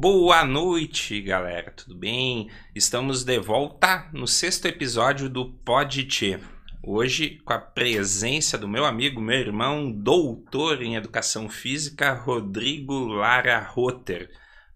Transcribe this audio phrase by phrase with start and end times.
[0.00, 2.48] Boa noite, galera, tudo bem?
[2.72, 6.38] Estamos de volta no sexto episódio do Podte.
[6.80, 13.58] Hoje, com a presença do meu amigo, meu irmão, doutor em Educação Física, Rodrigo Lara
[13.58, 14.30] Rotter,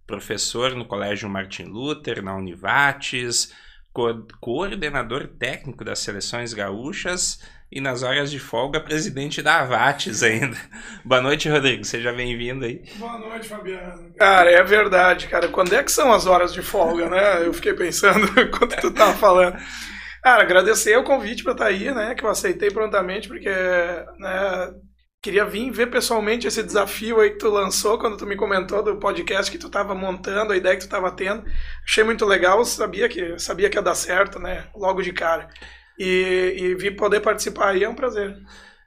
[0.09, 3.55] professor no Colégio Martin Luther, na Univates,
[3.93, 10.57] co coordenador técnico das seleções gaúchas e nas horas de folga, presidente da Avates ainda.
[11.05, 11.85] Boa noite, Rodrigo.
[11.85, 12.83] Seja bem-vindo aí.
[12.97, 14.13] Boa noite, Fabiano.
[14.19, 15.49] Cara, é verdade, cara.
[15.49, 17.47] Quando é que são as horas de folga, né?
[17.47, 18.27] Eu fiquei pensando
[18.59, 19.57] quando tu tava falando.
[20.23, 22.15] Cara, agradecer o convite para estar tá aí, né?
[22.15, 24.75] Que eu aceitei prontamente, porque né,
[25.23, 28.97] queria vir ver pessoalmente esse desafio aí que tu lançou quando tu me comentou do
[28.97, 31.45] podcast que tu estava montando, a ideia que tu estava tendo.
[31.85, 34.67] Achei muito legal, sabia que sabia que ia dar certo, né?
[34.75, 35.49] Logo de cara.
[35.97, 38.37] E, e vir poder participar aí é um prazer.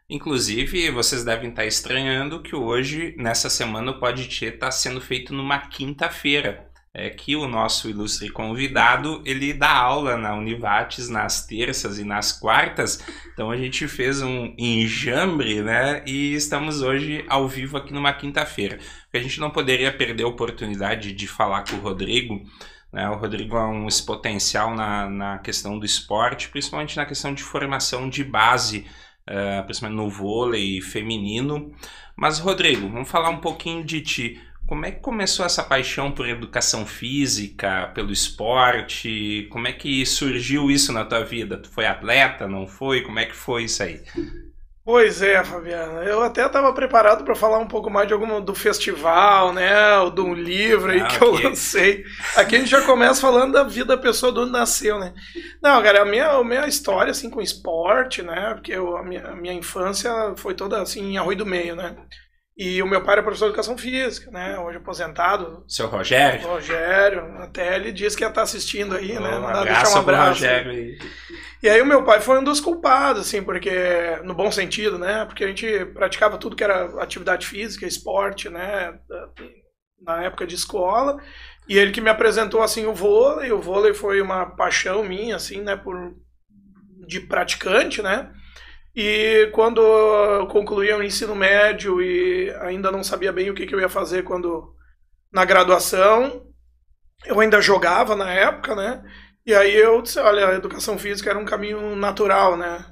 [0.10, 5.58] Inclusive, vocês devem estar estranhando que hoje, nessa semana, o Poditê está sendo feito numa
[5.58, 6.70] quinta-feira.
[6.98, 12.32] É que o nosso ilustre convidado, ele dá aula na Univates nas terças e nas
[12.32, 13.04] quartas.
[13.34, 16.02] Então a gente fez um enjambre, né?
[16.08, 18.80] E estamos hoje ao vivo aqui numa quinta-feira.
[19.14, 22.42] A gente não poderia perder a oportunidade de falar com o Rodrigo,
[22.94, 23.10] né?
[23.10, 28.10] O Rodrigo é um potencial na, na questão do esporte, principalmente na questão de formação
[28.10, 28.86] de base,
[29.30, 31.76] uh, principalmente no vôlei feminino.
[32.16, 34.42] Mas, Rodrigo, vamos falar um pouquinho de ti.
[34.68, 39.48] Como é que começou essa paixão por educação física, pelo esporte?
[39.52, 41.58] Como é que surgiu isso na tua vida?
[41.58, 43.02] Tu foi atleta, não foi?
[43.02, 44.02] Como é que foi isso aí?
[44.86, 46.04] Pois é, Fabiana.
[46.04, 49.98] Eu até estava preparado para falar um pouco mais de algum do festival, né?
[49.98, 51.28] Ou de um livro aí ah, que okay.
[51.28, 52.04] eu lancei.
[52.36, 55.12] Aqui a gente já começa falando da vida da pessoa do onde nasceu, né?
[55.60, 58.54] Não, cara, a minha, a minha história, assim, com esporte, né?
[58.54, 61.96] Porque eu, a, minha, a minha infância foi toda, assim, em Arroio do Meio, né?
[62.58, 64.58] E o meu pai é professor de educação física, né?
[64.58, 65.66] Hoje aposentado.
[65.68, 66.48] Seu Rogério?
[66.48, 67.38] Rogério.
[67.40, 69.38] Até ele disse que ia estar assistindo aí, oh, né?
[69.38, 70.30] Um abraço um abraço.
[70.30, 70.98] Rogério aí.
[71.62, 73.70] E aí o meu pai foi um dos culpados, assim, porque...
[74.24, 75.26] No bom sentido, né?
[75.26, 78.98] Porque a gente praticava tudo que era atividade física, esporte, né?
[80.02, 81.22] Na época de escola.
[81.68, 83.52] E ele que me apresentou, assim, o vôlei.
[83.52, 85.76] O vôlei foi uma paixão minha, assim, né?
[85.76, 86.16] Por...
[87.06, 88.32] De praticante, né?
[88.96, 93.76] E quando eu concluí o ensino médio e ainda não sabia bem o que, que
[93.76, 94.74] eu ia fazer quando
[95.32, 96.48] na graduação,
[97.26, 99.04] eu ainda jogava na época, né?
[99.46, 102.86] E aí eu disse, olha, a educação física era um caminho natural, né?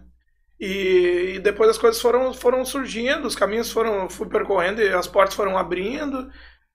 [0.60, 5.08] E, e depois as coisas foram, foram surgindo, os caminhos foram, fui percorrendo e as
[5.08, 6.30] portas foram abrindo.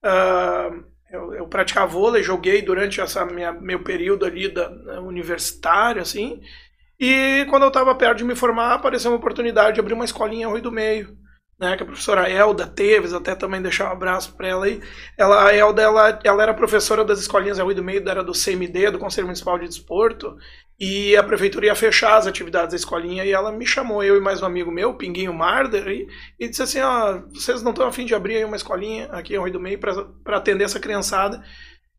[0.04, 6.02] Uh, eu, eu praticava vôlei, joguei durante essa minha, meu período ali da, da universitário,
[6.02, 6.40] assim.
[7.00, 10.48] E quando eu estava perto de me formar, apareceu uma oportunidade de abrir uma escolinha
[10.48, 11.16] Rui do Meio,
[11.58, 14.80] né, que a professora Elda Teves, até também deixar um abraço para ela aí.
[15.16, 18.90] Ela, a Elda, ela, ela era professora das escolinhas Rui do Meio, era do CMD,
[18.90, 20.36] do Conselho Municipal de Desporto,
[20.78, 24.20] e a prefeitura ia fechar as atividades da escolinha, e ela me chamou, eu e
[24.20, 28.06] mais um amigo meu, Pinguinho Marder, e, e disse assim, ó, vocês não estão afim
[28.06, 31.44] de abrir uma escolinha aqui em Rui do Meio para atender essa criançada?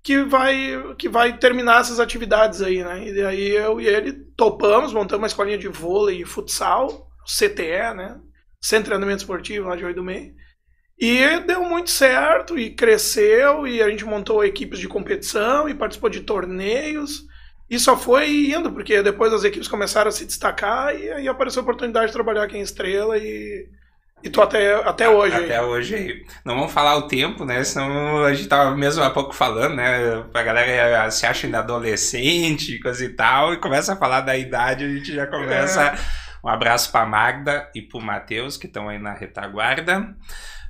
[0.03, 3.09] Que vai que vai terminar essas atividades aí, né?
[3.09, 8.19] E aí eu e ele topamos, montamos uma escolinha de vôlei e futsal, CTE, né?
[8.61, 10.33] Centro de Treinamento Esportivo lá de Oi do Meio.
[10.99, 16.09] E deu muito certo e cresceu e a gente montou equipes de competição e participou
[16.09, 17.23] de torneios.
[17.69, 21.61] E só foi indo, porque depois as equipes começaram a se destacar e aí apareceu
[21.61, 23.69] a oportunidade de trabalhar aqui em Estrela e
[24.23, 25.65] e tu até, até hoje Até aí.
[25.65, 27.63] hoje Não vamos falar o tempo, né?
[27.63, 30.23] Senão a gente tava mesmo há pouco falando, né?
[30.33, 34.85] A galera se acha ainda adolescente, coisa e tal, e começa a falar da idade,
[34.85, 35.83] a gente já começa.
[35.83, 35.95] É.
[36.43, 40.15] Um abraço pra Magda e pro Matheus, que estão aí na retaguarda.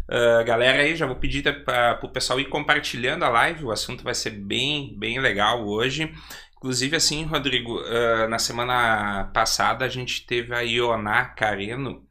[0.10, 4.04] Uh, galera aí, já vou pedir para o pessoal ir compartilhando a live, o assunto
[4.04, 6.12] vai ser bem, bem legal hoje.
[6.58, 12.04] Inclusive, assim, Rodrigo, uh, na semana passada a gente teve a Ioná Careno,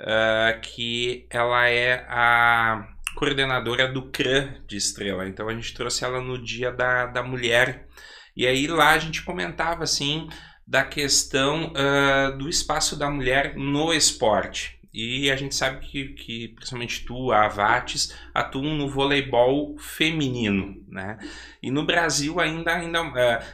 [0.00, 5.26] uh, que ela é a coordenadora do CRAN de Estrela.
[5.28, 7.88] Então a gente trouxe ela no Dia da, da Mulher.
[8.36, 10.28] E aí lá a gente comentava assim
[10.66, 14.80] da questão uh, do espaço da mulher no esporte.
[14.92, 21.18] E a gente sabe que, que principalmente tu, a Avates, atuam no voleibol feminino, né?
[21.60, 23.44] E no Brasil ainda, ainda uh,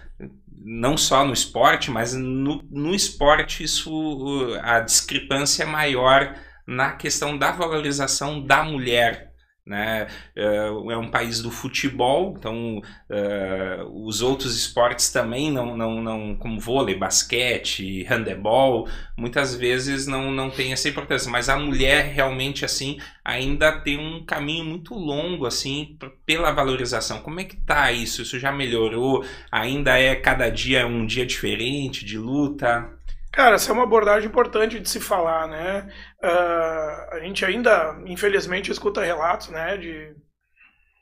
[0.62, 3.90] não só no esporte, mas no, no esporte isso
[4.62, 6.36] a discrepância é maior
[6.66, 9.29] na questão da valorização da mulher
[9.70, 10.08] né?
[10.34, 12.78] É um país do futebol, então
[13.08, 20.32] uh, os outros esportes também não, não, não, como vôlei, basquete, handebol, muitas vezes não,
[20.32, 25.46] não tem essa importância, mas a mulher realmente assim ainda tem um caminho muito longo
[25.46, 25.96] assim
[26.26, 27.20] pela valorização.
[27.20, 28.22] Como é que tá isso?
[28.22, 29.24] Isso já melhorou?
[29.52, 32.90] Ainda é cada dia um dia diferente de luta?
[33.32, 35.88] Cara, essa é uma abordagem importante de se falar, né?
[36.22, 40.14] Uh, a gente ainda, infelizmente, escuta relatos, né, de,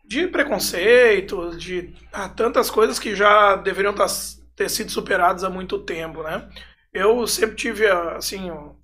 [0.05, 4.07] de preconceitos, de ah, tantas coisas que já deveriam tá,
[4.55, 6.49] ter sido superadas há muito tempo, né?
[6.93, 8.77] Eu sempre tive, assim, o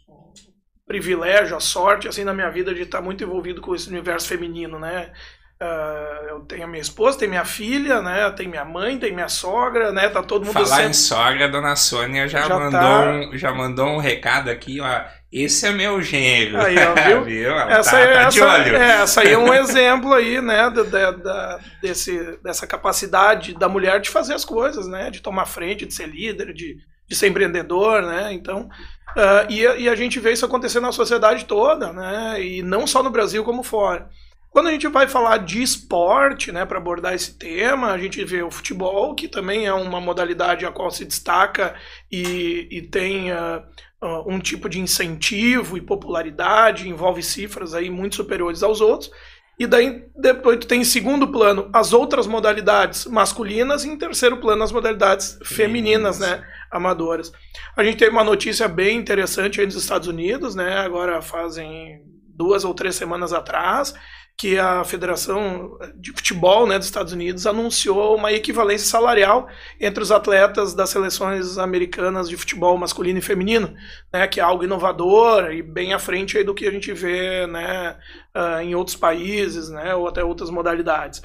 [0.87, 4.79] privilégio, a sorte, assim, na minha vida de estar muito envolvido com esse universo feminino,
[4.79, 5.13] né?
[5.63, 8.29] Uh, eu tenho a minha esposa, tenho minha filha, né?
[8.33, 10.09] Tem minha mãe, tem minha sogra, né?
[10.09, 10.91] Tá todo mundo Falar sempre...
[10.91, 13.11] em sogra, a dona Sônia já, já mandou tá...
[13.13, 15.05] um, já mandou um recado aqui, ó.
[15.33, 16.61] Esse é meu genro.
[16.61, 17.25] Aí, ó, viu?
[17.25, 17.53] viu?
[17.53, 20.71] Essa, tá, tá essa, é, essa aí é um exemplo aí, né?
[20.71, 25.09] Da, desse, dessa capacidade da mulher de fazer as coisas, né?
[25.09, 26.79] De tomar frente, de ser líder, de,
[27.09, 28.33] de ser empreendedor, né?
[28.33, 28.69] Então,
[29.17, 32.43] uh, e, e a gente vê isso acontecer na sociedade toda, né?
[32.43, 34.11] E não só no Brasil como fora.
[34.55, 38.41] Quando a gente vai falar de esporte, né, para abordar esse tema, a gente vê
[38.41, 41.75] o futebol, que também é uma modalidade a qual se destaca
[42.09, 43.65] e, e tem uh,
[44.01, 49.11] uh, um tipo de incentivo e popularidade, envolve cifras aí muito superiores aos outros.
[49.59, 54.37] E daí depois tu tem em segundo plano as outras modalidades masculinas e em terceiro
[54.37, 57.33] plano as modalidades femininas, né, amadoras.
[57.77, 62.01] A gente teve uma notícia bem interessante aí nos Estados Unidos, né, agora fazem
[62.37, 63.95] duas ou três semanas atrás,
[64.37, 69.49] que a Federação de Futebol né, dos Estados Unidos anunciou uma equivalência salarial
[69.81, 73.75] entre os atletas das seleções americanas de futebol masculino e feminino,
[74.13, 77.97] né, que é algo inovador e bem à frente do que a gente vê né,
[78.37, 81.21] uh, em outros países né, ou até outras modalidades.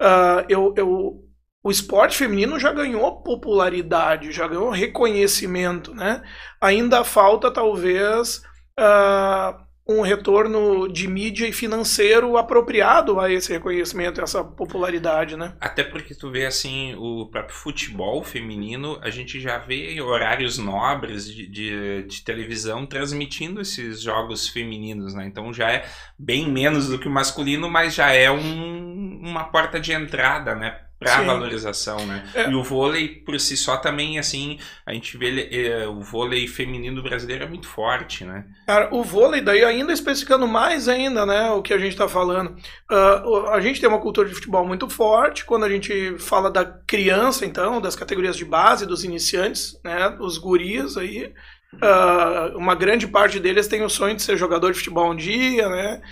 [0.00, 1.24] Uh, eu, eu,
[1.62, 5.94] o esporte feminino já ganhou popularidade, já ganhou reconhecimento.
[5.94, 6.22] Né?
[6.60, 8.42] Ainda falta, talvez.
[8.78, 15.54] Uh, um retorno de mídia e financeiro apropriado a esse reconhecimento, essa popularidade, né?
[15.58, 21.26] Até porque tu vê assim o próprio futebol feminino, a gente já vê horários nobres
[21.26, 25.26] de, de, de televisão transmitindo esses jogos femininos, né?
[25.26, 25.88] Então já é
[26.18, 30.87] bem menos do que o masculino, mas já é um, uma porta de entrada, né?
[30.98, 32.24] Para valorização, né?
[32.34, 32.50] É.
[32.50, 37.00] E o vôlei por si só também, assim, a gente vê é, o vôlei feminino
[37.02, 38.44] brasileiro é muito forte, né?
[38.66, 42.56] Cara, o vôlei daí ainda especificando mais ainda, né, o que a gente está falando.
[42.90, 45.44] Uh, a gente tem uma cultura de futebol muito forte.
[45.44, 50.36] Quando a gente fala da criança, então, das categorias de base, dos iniciantes, né, os
[50.36, 51.32] guris aí,
[51.74, 55.68] uh, uma grande parte deles tem o sonho de ser jogador de futebol um dia,
[55.68, 56.02] né?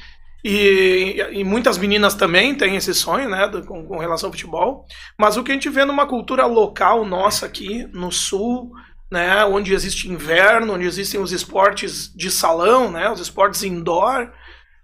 [0.48, 4.86] E, e, muitas meninas também têm esse sonho, né, com, com, relação ao futebol.
[5.18, 8.70] Mas o que a gente vê numa cultura local nossa aqui no sul,
[9.10, 14.30] né, onde existe inverno, onde existem os esportes de salão, né, os esportes indoor,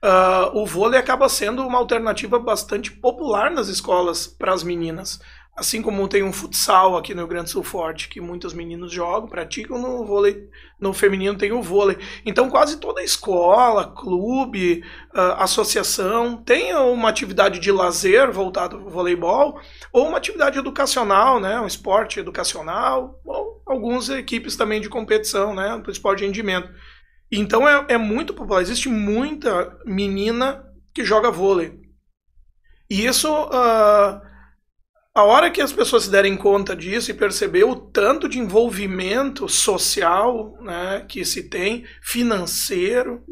[0.02, 5.20] uh, o vôlei acaba sendo uma alternativa bastante popular nas escolas para as meninas.
[5.54, 8.90] Assim como tem um futsal aqui no Rio Grande do Sul forte, que muitos meninos
[8.90, 10.48] jogam, praticam no vôlei,
[10.80, 11.98] no feminino tem o vôlei.
[12.24, 14.82] Então quase toda escola, clube,
[15.14, 19.60] uh, associação tem uma atividade de lazer voltado ao voleibol,
[19.92, 25.78] ou uma atividade educacional, né, um esporte educacional, ou algumas equipes também de competição, né,
[25.84, 26.70] do esporte de rendimento.
[27.30, 31.78] Então é, é muito popular, existe muita menina que joga vôlei.
[32.88, 33.30] E isso...
[33.30, 34.31] Uh,
[35.14, 39.48] a hora que as pessoas se derem conta disso e perceber o tanto de envolvimento
[39.48, 43.22] social né, que se tem, financeiro,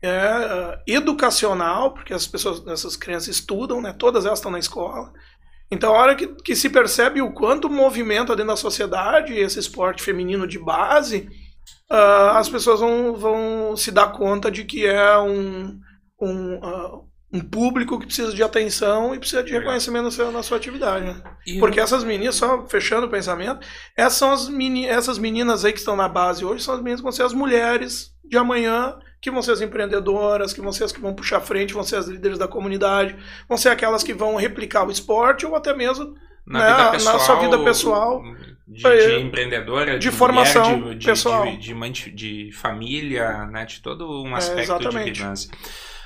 [0.00, 5.12] é, educacional, porque as pessoas, essas crianças estudam, né, todas elas estão na escola.
[5.70, 10.02] Então, a hora que, que se percebe o quanto movimenta dentro da sociedade esse esporte
[10.02, 11.28] feminino de base,
[11.90, 15.80] uh, as pessoas vão, vão se dar conta de que é um,
[16.20, 20.42] um, uh, um público que precisa de atenção e precisa de reconhecimento na sua, na
[20.44, 21.04] sua atividade.
[21.04, 21.20] Né?
[21.58, 25.80] Porque essas meninas, só fechando o pensamento, essas são as meni, essas meninas aí que
[25.80, 29.32] estão na base hoje, são as meninas que vão ser as mulheres de amanhã, que
[29.32, 32.06] vão ser as empreendedoras, que vão ser as que vão puxar frente, vão ser as
[32.06, 33.16] líderes da comunidade,
[33.48, 36.14] vão ser aquelas que vão replicar o esporte ou até mesmo
[36.46, 38.22] na, né, pessoal, na sua vida pessoal.
[38.66, 41.44] De, de empreendedora, de, de formação mulher, de, pessoal.
[41.44, 45.48] De, de, de, família, né, de todo um aspecto é, de finança.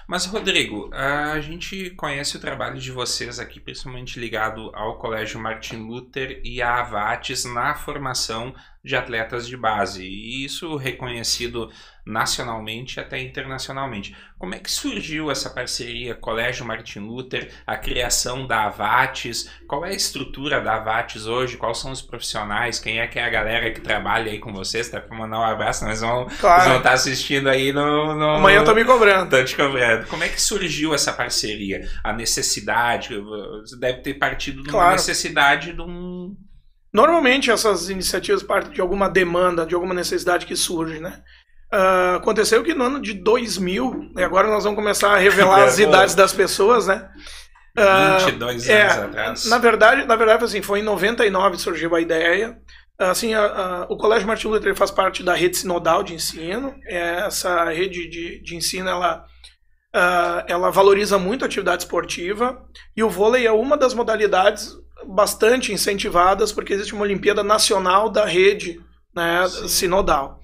[0.08, 5.86] Mas, Rodrigo, a gente conhece o trabalho de vocês aqui, principalmente ligado ao Colégio Martin
[5.86, 8.54] Luther e à Avates na formação
[8.84, 10.04] de atletas de base.
[10.04, 11.70] E isso reconhecido
[12.08, 14.16] nacionalmente até internacionalmente.
[14.38, 19.50] Como é que surgiu essa parceria Colégio Martin Luther, a criação da Avates?
[19.68, 21.58] Qual é a estrutura da Avates hoje?
[21.58, 22.78] Quais são os profissionais?
[22.78, 24.88] Quem é que é a galera que trabalha aí com vocês?
[24.88, 26.70] Tá para mandar um abraço, nós vamos, claro.
[26.70, 29.28] vão estar assistindo aí no, no Amanhã eu tô me cobrando.
[29.28, 30.06] Tô te cobrando.
[30.06, 31.86] Como é que surgiu essa parceria?
[32.02, 34.92] A necessidade, você deve ter partido de uma claro.
[34.92, 36.34] necessidade de um
[36.92, 41.22] Normalmente essas iniciativas partem de alguma demanda, de alguma necessidade que surge, né?
[41.72, 45.78] Uh, aconteceu que no ano de 2000, e agora nós vamos começar a revelar as
[45.78, 47.10] idades das pessoas, né?
[47.78, 49.44] Uh, 22 é, anos atrás.
[49.46, 52.58] Na verdade, na verdade, assim, foi em 99 que surgiu a ideia.
[52.98, 56.74] Assim, a, a, o Colégio Martin Luther faz parte da rede sinodal de ensino.
[56.86, 59.24] Essa rede de, de ensino, ela,
[59.94, 62.60] uh, ela valoriza muito a atividade esportiva
[62.96, 64.74] e o vôlei é uma das modalidades
[65.06, 68.80] bastante incentivadas, porque existe uma Olimpíada Nacional da rede
[69.14, 70.40] né, sinodal.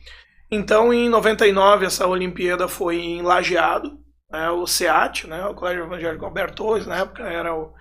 [0.51, 3.99] Então, em 99, essa Olimpíada foi em Lajeado,
[4.31, 7.73] né, o SEAT, né, o Colégio Evangélico Alberto Torres, na época era o,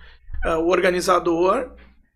[0.44, 1.72] uh, o organizador.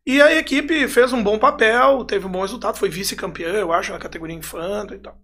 [0.07, 3.93] E a equipe fez um bom papel, teve um bom resultado, foi vice-campeã, eu acho,
[3.93, 5.15] na categoria infanto e tal.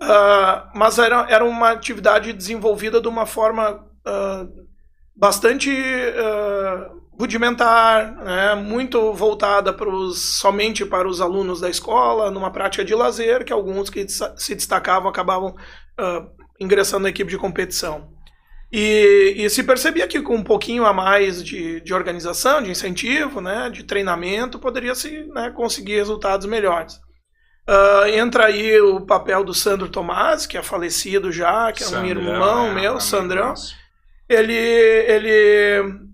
[0.00, 4.66] Uh, mas era, era uma atividade desenvolvida de uma forma uh,
[5.14, 12.50] bastante uh, rudimentar, né, muito voltada para os, somente para os alunos da escola, numa
[12.50, 18.10] prática de lazer, que alguns que se destacavam acabavam uh, ingressando na equipe de competição.
[18.72, 23.42] E, e, se percebia que com um pouquinho a mais de, de organização, de incentivo,
[23.42, 26.94] né, de treinamento, poderia-se né, conseguir resultados melhores.
[27.68, 32.02] Uh, entra aí o papel do Sandro Tomás, que é falecido já, que é Sandrão,
[32.02, 33.52] um irmão é, meu, Sandrão.
[34.26, 36.09] Ele, ele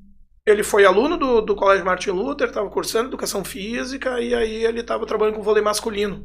[0.47, 4.81] ele foi aluno do, do Colégio Martin Luther, estava cursando educação física e aí ele
[4.81, 6.25] estava trabalhando com vôlei masculino.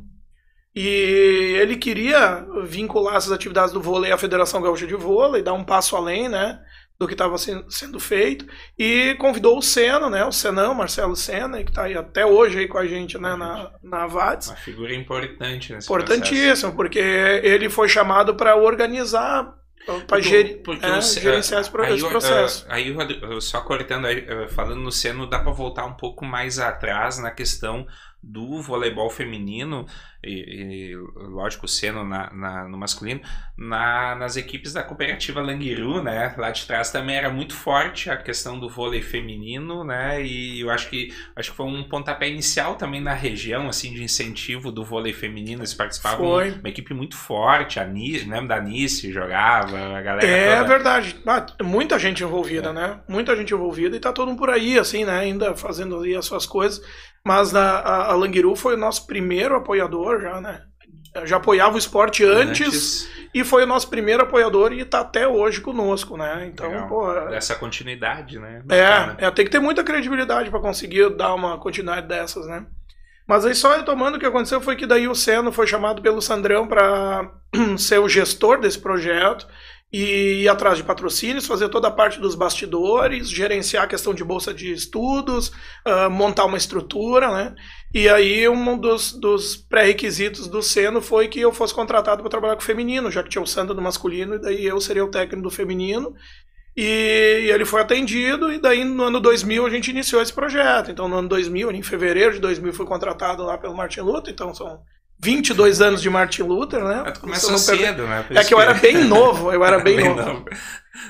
[0.76, 5.66] E ele queria vincular essas atividades do vôlei à Federação Gaúcha de Vôlei, dar um
[5.66, 6.60] passo além, né,
[6.98, 8.46] do que estava sendo feito,
[8.78, 12.68] e convidou o Senna, né, o Senão, Marcelo Senna, que está aí até hoje aí
[12.68, 14.48] com a gente, né, na, na VATS.
[14.50, 16.76] Uma figura importante nesse Importantíssimo, processo.
[16.76, 19.54] porque ele foi chamado para organizar
[20.08, 22.66] para gerir, é, gerenciar esse, aí, processo.
[22.70, 22.96] Aí,
[23.40, 24.08] só cortando,
[24.50, 27.88] falando no Seno, dá para voltar um pouco mais atrás na questão
[28.22, 29.86] do voleibol feminino,
[30.24, 33.22] e, e lógico, sendo na, na, no masculino,
[33.58, 36.34] na, nas equipes da cooperativa Languiru, né?
[36.38, 40.24] Lá de trás também era muito forte a questão do vôlei feminino, né?
[40.24, 44.04] E eu acho que acho que foi um pontapé inicial também na região, assim, de
[44.04, 45.62] incentivo do vôlei feminino.
[45.62, 46.52] Eles participavam foi.
[46.52, 50.28] uma equipe muito forte, a Nice, lembra da Nice jogava, a galera.
[50.28, 50.68] É toda...
[50.68, 51.16] verdade.
[51.26, 52.74] Ah, muita gente envolvida, é.
[52.74, 53.00] né?
[53.08, 55.20] Muita gente envolvida e tá todo mundo por aí, assim, né?
[55.20, 56.82] Ainda fazendo ali as suas coisas.
[57.24, 60.62] Mas a, a, Languiru foi o nosso primeiro apoiador já, né?
[61.26, 63.10] Já apoiava o esporte antes, antes.
[63.34, 66.50] e foi o nosso primeiro apoiador e está até hoje conosco, né?
[66.52, 67.12] Então, pô.
[67.30, 68.64] Essa continuidade, né?
[68.70, 72.66] É, é, tem que ter muita credibilidade para conseguir dar uma continuidade dessas, né?
[73.28, 76.22] Mas aí só retomando o que aconteceu foi que daí o Seno foi chamado pelo
[76.22, 77.30] Sandrão para
[77.78, 79.48] ser o gestor desse projeto
[79.92, 84.24] e ir atrás de patrocínios, fazer toda a parte dos bastidores, gerenciar a questão de
[84.24, 85.50] bolsa de estudos,
[85.86, 87.56] uh, montar uma estrutura, né?
[87.94, 92.56] E aí um dos, dos pré-requisitos do Seno foi que eu fosse contratado para trabalhar
[92.56, 95.12] com o feminino, já que tinha o Sandro do masculino, e daí eu seria o
[95.12, 96.16] técnico do feminino.
[96.76, 100.90] E ele foi atendido, e daí no ano 2000 a gente iniciou esse projeto.
[100.90, 104.54] Então no ano 2000, em fevereiro de 2000, fui contratado lá pelo Martin Luther, então
[104.54, 104.80] são
[105.24, 107.12] 22 anos de Martin Luther, né?
[107.12, 108.26] Tu começou cedo, né?
[108.32, 110.22] é que eu era bem novo, eu era bem, bem novo.
[110.22, 110.46] novo.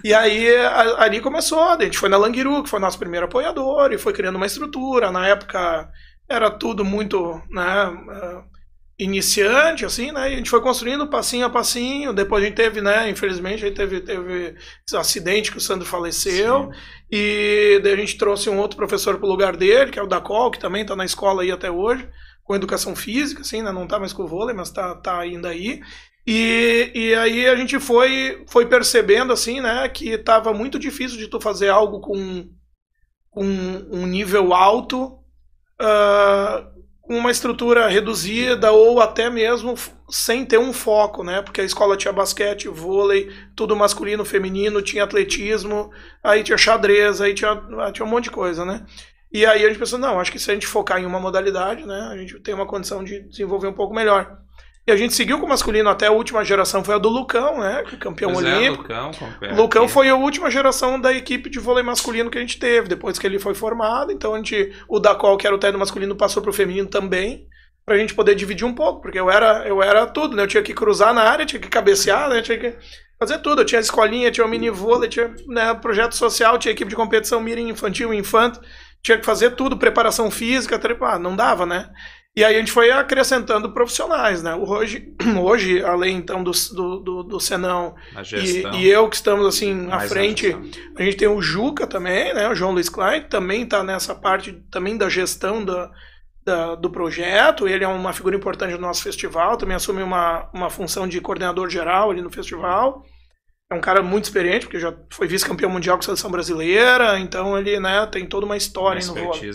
[0.03, 0.53] E aí
[0.97, 4.35] ali começou, a gente foi na Languiru, que foi nosso primeiro apoiador, e foi criando
[4.35, 5.11] uma estrutura.
[5.11, 5.89] Na época
[6.29, 8.41] era tudo muito, né, eh,
[8.99, 10.29] iniciante, assim, né?
[10.29, 12.13] E a gente foi construindo passinho a passinho.
[12.13, 13.09] Depois a gente teve, né?
[13.09, 16.63] Infelizmente, a gente teve, teve esse acidente que o Sandro faleceu.
[16.63, 16.79] Sim.
[17.11, 20.51] E daí a gente trouxe um outro professor pro lugar dele, que é o Dacol,
[20.51, 22.07] que também está na escola aí até hoje
[22.51, 23.71] com educação física, assim, né?
[23.71, 25.81] Não tá mais com o vôlei, mas tá, tá ainda aí.
[26.27, 31.29] E, e aí a gente foi, foi percebendo, assim, né, que tava muito difícil de
[31.29, 32.49] tu fazer algo com,
[33.29, 35.17] com um nível alto,
[35.81, 39.75] uh, com uma estrutura reduzida ou até mesmo
[40.09, 41.41] sem ter um foco, né?
[41.41, 45.89] Porque a escola tinha basquete, vôlei, tudo masculino, feminino, tinha atletismo,
[46.21, 47.55] aí tinha xadrez, aí tinha,
[47.93, 48.85] tinha um monte de coisa, né?
[49.33, 51.85] E aí a gente pensou, não, acho que se a gente focar em uma modalidade,
[51.85, 54.37] né, a gente tem uma condição de desenvolver um pouco melhor.
[54.85, 57.59] E a gente seguiu com o masculino até a última geração, foi a do Lucão,
[57.59, 57.83] né?
[57.85, 58.91] É campeão pois olímpico.
[58.91, 59.11] É, Lucão,
[59.55, 63.19] Lucão foi a última geração da equipe de vôlei masculino que a gente teve, depois
[63.19, 64.11] que ele foi formado.
[64.11, 67.47] Então a gente, o Dacol, que era o técnico masculino, passou para o feminino também,
[67.85, 70.43] pra gente poder dividir um pouco, porque eu era, eu era tudo, né?
[70.43, 72.41] Eu tinha que cruzar na área, tinha que cabecear, né?
[72.41, 72.75] Tinha que
[73.19, 73.61] fazer tudo.
[73.61, 77.39] Eu tinha escolinha, tinha o mini vôlei, tinha né, projeto social, tinha equipe de competição
[77.39, 78.59] mirim infantil, infanto,
[79.01, 81.89] tinha que fazer tudo, preparação física, ah, não dava, né?
[82.33, 84.55] E aí a gente foi acrescentando profissionais, né?
[84.55, 86.51] Hoje, hoje além então do,
[87.03, 87.93] do, do Senão
[88.31, 90.55] e, e, eu que estamos assim à frente,
[90.97, 92.47] a gente tem o Juca também, né?
[92.47, 95.91] O João Luiz Klein, que também está nessa parte também da gestão da,
[96.45, 97.67] da, do projeto.
[97.67, 101.69] Ele é uma figura importante do nosso festival, também assume uma, uma função de coordenador
[101.69, 103.03] geral ali no festival.
[103.71, 107.57] É um cara muito experiente, porque já foi vice-campeão mundial com a seleção brasileira, então
[107.57, 109.51] ele né, tem toda uma história uma no vôlei.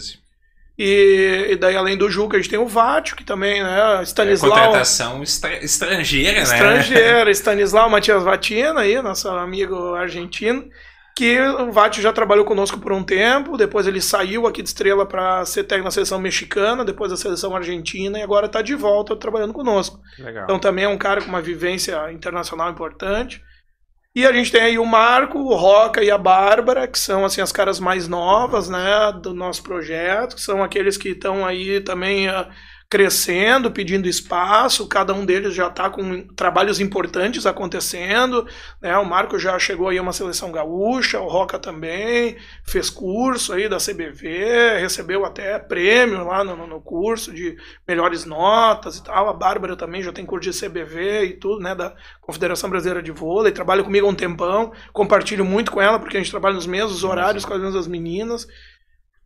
[0.78, 4.02] E, e, daí, além do Juca, a gente tem o Vátio, que também, né?
[4.02, 4.52] Stanislau.
[4.52, 6.42] É contratação estra estrangeira, né?
[6.42, 10.66] Estrangeira, Stanislau Matias Vatina, aí, nosso amigo argentino,
[11.14, 15.06] que o Vátio já trabalhou conosco por um tempo, depois ele saiu aqui de Estrela
[15.06, 19.16] para ser técnico na seleção mexicana, depois da seleção argentina, e agora está de volta
[19.16, 19.99] trabalhando conosco.
[20.18, 20.44] Legal.
[20.44, 23.42] Então também é um cara com uma vivência internacional importante.
[24.16, 27.42] E a gente tem aí o Marco, o Roca e a Bárbara, que são assim
[27.42, 32.26] as caras mais novas, né, do nosso projeto, que são aqueles que estão aí também
[32.26, 32.49] uh,
[32.88, 38.47] crescendo, pedindo espaço, cada um deles já está com trabalhos importantes acontecendo,
[38.81, 38.97] né?
[38.97, 43.69] O Marco já chegou aí a uma seleção gaúcha, o Roca também, fez curso aí
[43.69, 49.33] da CBV, recebeu até prêmio lá no, no curso de melhores notas e tal, a
[49.33, 53.50] Bárbara também já tem curso de CBV e tudo, né, da Confederação Brasileira de Vôlei,
[53.50, 57.02] trabalha comigo há um tempão, compartilho muito com ela, porque a gente trabalha nos mesmos
[57.02, 58.47] horários com as mesmas meninas,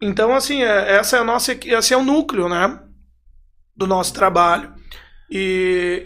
[0.02, 2.80] então, assim, é, essa é a nossa, esse é o núcleo, né?
[3.80, 4.74] Do nosso trabalho.
[5.32, 6.02] E,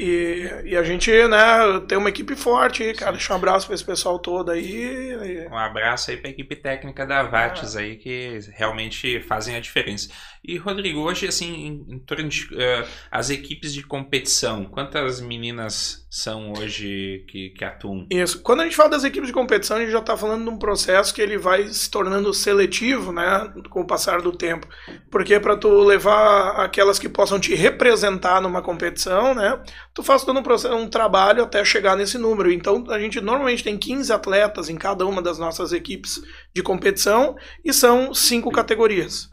[0.64, 3.12] e, e, a gente, né, tem uma equipe forte, cara.
[3.12, 5.48] Deixa um abraço para esse pessoal todo aí.
[5.50, 7.80] Um abraço aí para a equipe técnica da Vates é.
[7.80, 10.10] aí, que realmente fazem a diferença.
[10.46, 16.06] E, Rodrigo, hoje, assim, em, em torno de uh, as equipes de competição, quantas meninas
[16.10, 18.06] são hoje que, que atuam?
[18.10, 18.42] Isso.
[18.42, 20.58] Quando a gente fala das equipes de competição, a gente já está falando de um
[20.58, 24.68] processo que ele vai se tornando seletivo, né, com o passar do tempo.
[25.10, 30.38] Porque para tu levar aquelas que possam te representar numa competição, né, tu faz todo
[30.38, 32.50] um, processo, um trabalho até chegar nesse número.
[32.52, 36.20] Então, a gente normalmente tem 15 atletas em cada uma das nossas equipes
[36.54, 39.28] de competição e são cinco categorias.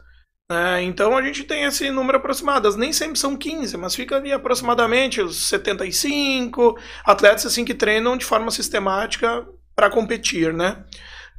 [0.50, 2.76] É, então a gente tem esse número aproximado.
[2.76, 8.24] Nem sempre são 15, mas fica ali aproximadamente os 75 atletas assim que treinam de
[8.24, 10.84] forma sistemática para competir, né?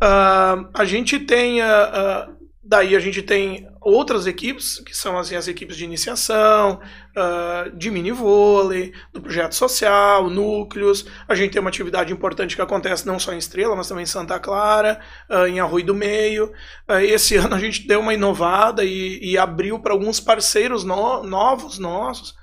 [0.01, 5.49] Uh, a gente tem uh, Daí a gente tem outras equipes, que são assim, as
[5.49, 6.79] equipes de iniciação,
[7.11, 11.05] uh, de mini vôlei, do projeto social, núcleos.
[11.27, 14.07] A gente tem uma atividade importante que acontece não só em Estrela, mas também em
[14.07, 16.53] Santa Clara, uh, em Arroio do Meio.
[16.87, 21.21] Uh, esse ano a gente deu uma inovada e, e abriu para alguns parceiros no,
[21.23, 22.33] novos nossos.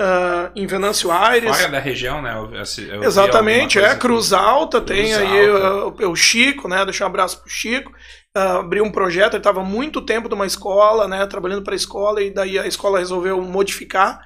[0.00, 1.54] Uh, em Venâncio Aires.
[1.54, 2.32] Fora da região, né?
[2.34, 2.50] Eu,
[2.88, 3.94] eu Exatamente, é.
[3.94, 5.26] Cruz Alta, Cruz tem Alta.
[5.26, 6.82] aí o, o, Chico, né?
[6.86, 7.92] Deixar um abraço pro Chico
[8.36, 12.22] uh, abriu um projeto, ele estava muito tempo numa escola, né, trabalhando para a escola,
[12.22, 14.20] e daí a escola resolveu modificar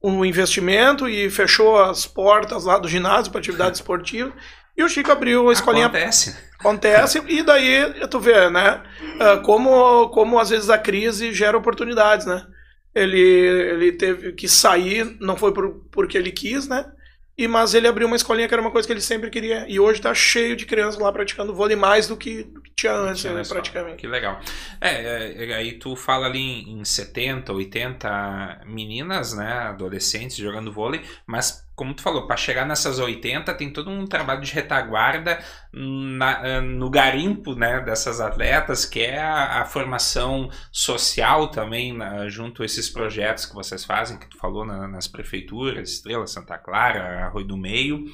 [0.00, 4.32] o investimento e fechou as portas lá do ginásio para atividade esportiva.
[4.76, 5.86] E o Chico abriu a escolinha.
[5.86, 6.36] Acontece.
[6.58, 8.82] Acontece, e daí tu vê, né?
[9.14, 12.46] Uh, como, como às vezes a crise gera oportunidades, né?
[12.96, 16.90] Ele, ele teve que sair, não foi por, porque ele quis, né?
[17.36, 19.66] E, mas ele abriu uma escolinha que era uma coisa que ele sempre queria.
[19.68, 23.42] E hoje está cheio de crianças lá praticando vôlei mais do que, tinha antes, né,
[23.46, 23.96] praticamente.
[23.98, 24.40] Que legal.
[24.80, 31.65] É, é, aí tu fala ali em 70, 80 meninas, né, adolescentes jogando vôlei, mas
[31.76, 35.38] como tu falou, para chegar nessas 80 tem todo um trabalho de retaguarda
[35.70, 42.30] na, eh, no garimpo né, dessas atletas, que é a, a formação social também, na,
[42.30, 46.56] junto a esses projetos que vocês fazem, que tu falou na, nas prefeituras, Estrela, Santa
[46.56, 48.06] Clara, Arroio do Meio.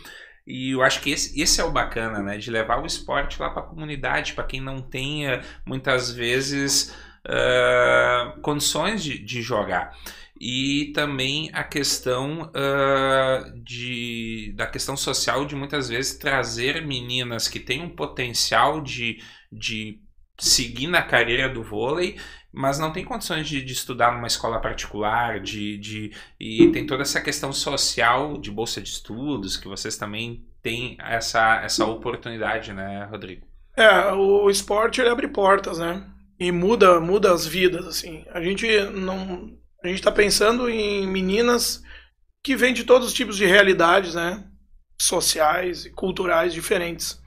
[0.44, 2.36] E eu acho que esse, esse é o bacana, né?
[2.36, 6.92] De levar o esporte lá para a comunidade, para quem não tenha muitas vezes
[7.24, 9.96] uh, condições de, de jogar
[10.44, 17.60] e também a questão uh, de, da questão social de muitas vezes trazer meninas que
[17.60, 20.00] têm um potencial de, de
[20.36, 22.18] seguir na carreira do vôlei,
[22.52, 27.02] mas não tem condições de, de estudar numa escola particular, de, de, e tem toda
[27.02, 33.06] essa questão social de bolsa de estudos, que vocês também têm essa, essa oportunidade, né,
[33.08, 33.46] Rodrigo?
[33.76, 36.04] É, o esporte ele abre portas, né?
[36.36, 38.24] E muda, muda as vidas, assim.
[38.32, 41.82] A gente não a gente está pensando em meninas
[42.42, 44.44] que vêm de todos os tipos de realidades, né?
[45.00, 47.20] Sociais e culturais diferentes.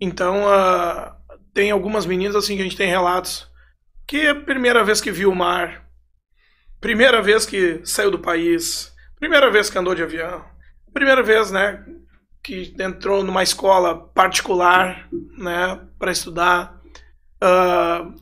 [0.00, 1.14] Então, uh,
[1.52, 3.48] tem algumas meninas assim que a gente tem relatos
[4.06, 5.88] que é a primeira vez que viu o mar,
[6.80, 10.44] primeira vez que saiu do país, primeira vez que andou de avião,
[10.92, 11.84] primeira vez, né,
[12.42, 16.78] que entrou numa escola particular, né, para estudar.
[17.42, 18.14] Uh,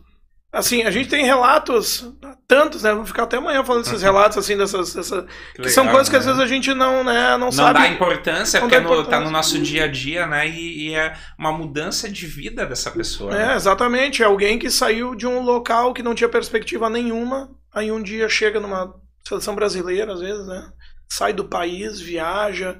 [0.52, 2.06] assim, a gente tem relatos,
[2.46, 2.92] tantos, né?
[2.92, 4.92] Vou ficar até amanhã falando desses relatos, assim, dessas.
[4.92, 6.32] Dessa, que, que são coisas que às né?
[6.32, 7.78] vezes a gente não, né, não, não sabe.
[7.78, 9.18] Não dá importância, não porque dá importância.
[9.18, 10.46] No, tá no nosso dia a dia, né?
[10.46, 13.34] E, e, é uma mudança de vida dessa pessoa.
[13.34, 13.56] É, né?
[13.56, 14.22] exatamente.
[14.22, 18.28] É alguém que saiu de um local que não tinha perspectiva nenhuma, aí um dia
[18.28, 18.94] chega numa
[19.26, 20.70] seleção brasileira, às vezes, né?
[21.10, 22.78] Sai do país, viaja.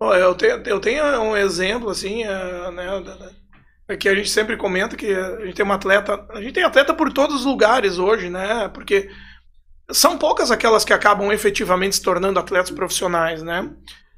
[0.00, 2.86] Eu tenho, eu tenho um exemplo, assim, é, né?
[3.90, 6.24] É que a gente sempre comenta que a gente tem uma atleta.
[6.30, 8.68] A gente tem atleta por todos os lugares hoje, né?
[8.72, 9.10] Porque
[9.90, 13.68] são poucas aquelas que acabam efetivamente se tornando atletas profissionais, né?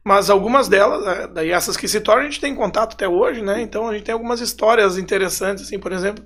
[0.04, 3.40] Mas algumas delas, é, daí essas que se tornam, a gente tem contato até hoje,
[3.40, 3.62] né?
[3.62, 6.22] Então a gente tem algumas histórias interessantes, assim, por exemplo,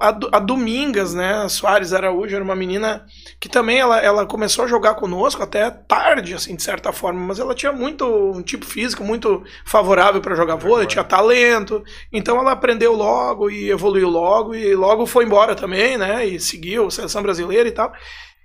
[0.00, 1.34] a, a Domingas, né?
[1.34, 3.06] A Soares Araújo era uma menina
[3.38, 7.38] que também ela, ela começou a jogar conosco até tarde, assim, de certa forma, mas
[7.38, 12.52] ela tinha muito um tipo físico muito favorável para jogar vôlei, tinha talento, então ela
[12.52, 16.26] aprendeu logo e evoluiu logo e logo foi embora também, né?
[16.26, 17.92] E seguiu a seleção brasileira e tal.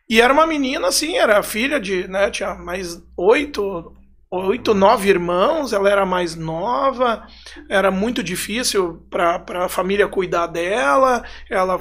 [0.07, 2.29] E era uma menina, assim, era filha de, né?
[2.29, 3.91] Tinha mais oito
[4.35, 7.25] oito, nove irmãos, ela era mais nova,
[7.69, 11.79] era muito difícil para a família cuidar dela, ela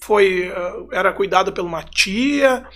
[0.00, 2.66] foi eh, era cuidada por uma tia,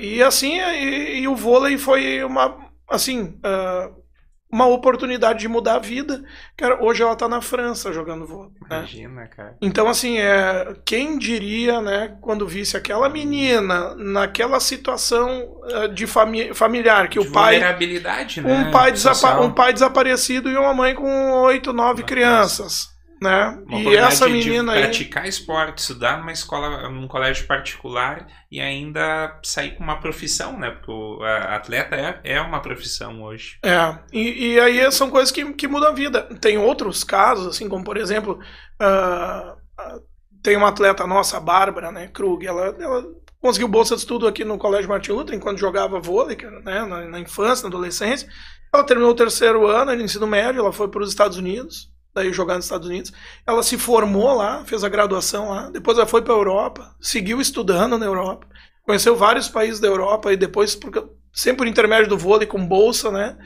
[0.00, 2.56] e assim, e, e o vôlei foi uma,
[2.88, 4.05] assim, uh,
[4.56, 6.24] uma oportunidade de mudar a vida.
[6.56, 8.52] Cara, hoje ela está na França jogando vôlei.
[8.62, 8.78] Né?
[8.78, 9.54] Imagina, cara.
[9.60, 16.54] Então, assim, é, quem diria, né, quando visse aquela menina naquela situação uh, de fami
[16.54, 17.56] familiar, que de o pai.
[17.56, 18.50] Vulnerabilidade, né?
[18.50, 18.94] Um pai,
[19.42, 23.58] um pai desaparecido e uma mãe com oito, nove crianças né?
[23.66, 25.28] Uma e essa menina de praticar aí...
[25.28, 30.70] esporte, estudar numa escola, num colégio particular e ainda sair com uma profissão, né?
[30.70, 33.58] Porque o atleta é, é uma profissão hoje.
[33.64, 36.22] É, e, e aí são coisas que, que mudam a vida.
[36.40, 38.38] Tem outros casos, assim, como por exemplo,
[38.80, 39.56] uh,
[40.42, 43.04] tem uma atleta nossa, a Bárbara, né, Krug, ela, ela
[43.40, 47.20] conseguiu bolsa de estudo aqui no Colégio Martin Luther enquanto jogava vôlei, né, na, na
[47.20, 48.28] infância, na adolescência.
[48.72, 52.32] Ela terminou o terceiro ano de ensino médio, ela foi para os Estados Unidos, daí
[52.32, 53.12] jogar nos Estados Unidos.
[53.46, 57.40] Ela se formou lá, fez a graduação lá, depois ela foi para a Europa, seguiu
[57.40, 58.46] estudando na Europa,
[58.82, 60.78] conheceu vários países da Europa e depois,
[61.32, 63.36] sempre por intermédio do vôlei com bolsa, né?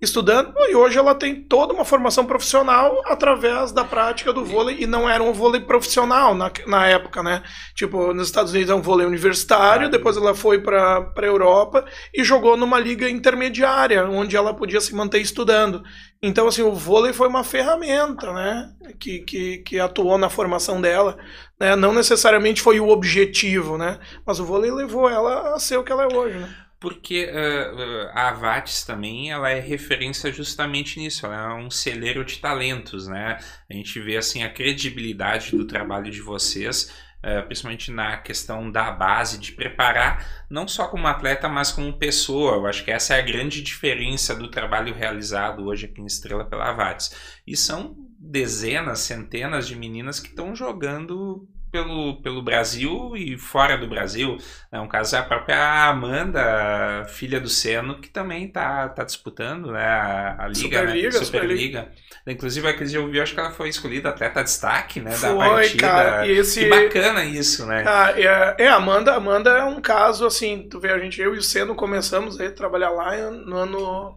[0.00, 4.86] estudando, e hoje ela tem toda uma formação profissional através da prática do vôlei, e
[4.86, 7.42] não era um vôlei profissional na, na época, né?
[7.74, 12.24] Tipo, nos Estados Unidos é um vôlei universitário, depois ela foi para a Europa e
[12.24, 15.82] jogou numa liga intermediária, onde ela podia se manter estudando.
[16.22, 18.74] Então, assim, o vôlei foi uma ferramenta, né?
[18.98, 21.16] Que, que, que atuou na formação dela.
[21.58, 21.74] Né?
[21.74, 23.98] Não necessariamente foi o objetivo, né?
[24.26, 26.54] Mas o vôlei levou ela a ser o que ela é hoje, né?
[26.80, 32.38] porque uh, a Avates também ela é referência justamente nisso, ela é um celeiro de
[32.38, 33.36] talentos, né?
[33.70, 36.90] A gente vê assim a credibilidade do trabalho de vocês,
[37.24, 42.56] uh, principalmente na questão da base, de preparar não só como atleta, mas como pessoa.
[42.56, 46.44] Eu acho que essa é a grande diferença do trabalho realizado hoje aqui em Estrela
[46.44, 47.40] pela Avates.
[47.46, 53.86] E são dezenas, centenas de meninas que estão jogando pelo, pelo Brasil e fora do
[53.86, 54.36] Brasil.
[54.72, 54.80] Né?
[54.80, 59.84] Um caso é a própria Amanda, filha do Seno, que também está tá disputando né?
[59.84, 61.24] a, a Liga, Superliga, né?
[61.24, 61.80] Superliga.
[61.80, 65.30] Super Inclusive, aquele dia eu vi, acho que ela foi escolhida atleta destaque né, foi,
[65.30, 65.80] da partida.
[65.80, 66.60] Cara, e esse...
[66.60, 67.84] Que bacana isso, né?
[67.86, 71.38] Ah, é, é, Amanda, Amanda é um caso assim, tu vê, a gente, eu e
[71.38, 74.14] o Seno começamos a trabalhar lá no ano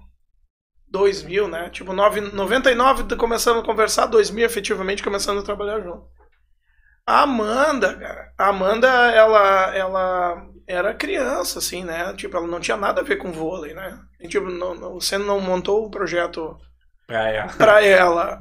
[0.89, 1.70] 2000, né?
[1.72, 6.06] Tipo, 99 começamos a conversar, 2000 efetivamente começando a trabalhar junto.
[7.06, 12.13] A Amanda, cara, a Amanda, ela, ela era criança, assim, né?
[12.16, 14.00] Tipo, ela não tinha nada a ver com vôlei, né?
[14.22, 16.58] E, tipo, não, não, você não montou o projeto
[17.06, 17.54] pra ela.
[17.58, 18.39] pra ela.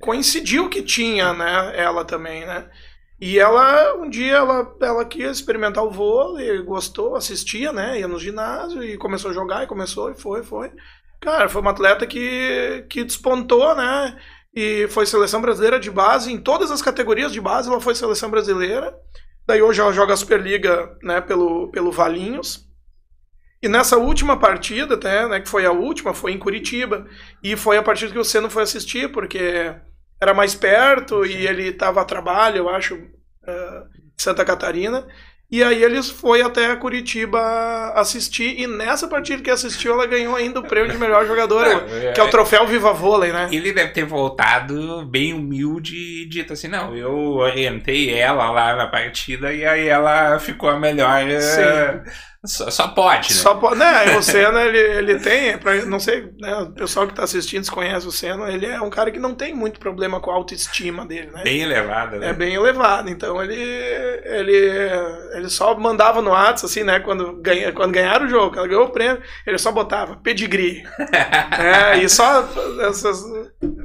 [0.00, 1.72] Coincidiu que tinha, né?
[1.76, 2.68] Ela também, né?
[3.20, 8.00] E ela, um dia, ela, ela quis experimentar o vôlei, gostou, assistia, né?
[8.00, 10.72] Ia no ginásio e começou a jogar, e começou, e foi, foi.
[11.20, 14.18] Cara, foi uma atleta que, que despontou, né?
[14.54, 18.30] E foi seleção brasileira de base, em todas as categorias de base ela foi seleção
[18.30, 18.94] brasileira.
[19.46, 22.68] Daí hoje ela joga a Superliga né, pelo, pelo Valinhos.
[23.62, 27.06] E nessa última partida, até, né, que foi a última, foi em Curitiba.
[27.42, 29.74] E foi a partida que o Senna foi assistir, porque
[30.20, 35.06] era mais perto e ele estava a trabalho, eu acho, uh, em Santa Catarina.
[35.50, 37.40] E aí eles foi até Curitiba
[37.96, 42.12] assistir e nessa partida que assistiu ela ganhou ainda o prêmio de melhor jogadora, é,
[42.12, 43.48] que é o troféu Viva Vôlei, né?
[43.50, 48.86] Ele deve ter voltado bem humilde e dito assim, não, eu orientei ela lá na
[48.86, 51.28] partida e aí ela ficou a melhor.
[51.28, 52.10] Eh, Sim.
[52.44, 53.34] Só, só pode, né?
[53.34, 54.16] Só pode, né?
[54.16, 57.70] O Senna, ele, ele tem, pra, não sei, né, o pessoal que está assistindo se
[57.70, 61.04] conhece o Senna, ele é um cara que não tem muito problema com a autoestima
[61.04, 61.42] dele, né?
[61.44, 62.30] Bem elevada, né?
[62.30, 63.60] É bem elevado, então ele,
[64.24, 64.90] ele,
[65.34, 68.86] ele só mandava no WhatsApp, assim, né, quando, ganha, quando ganharam o jogo, quando ganhou
[68.86, 70.82] o prêmio, ele só botava pedigree.
[71.92, 72.48] é, e só,
[72.88, 73.22] essas,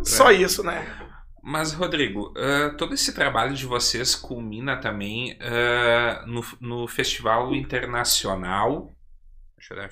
[0.05, 0.35] só é.
[0.35, 1.04] isso, né?
[1.47, 8.91] Mas, Rodrigo, uh, todo esse trabalho de vocês culmina também uh, no, no Festival Internacional.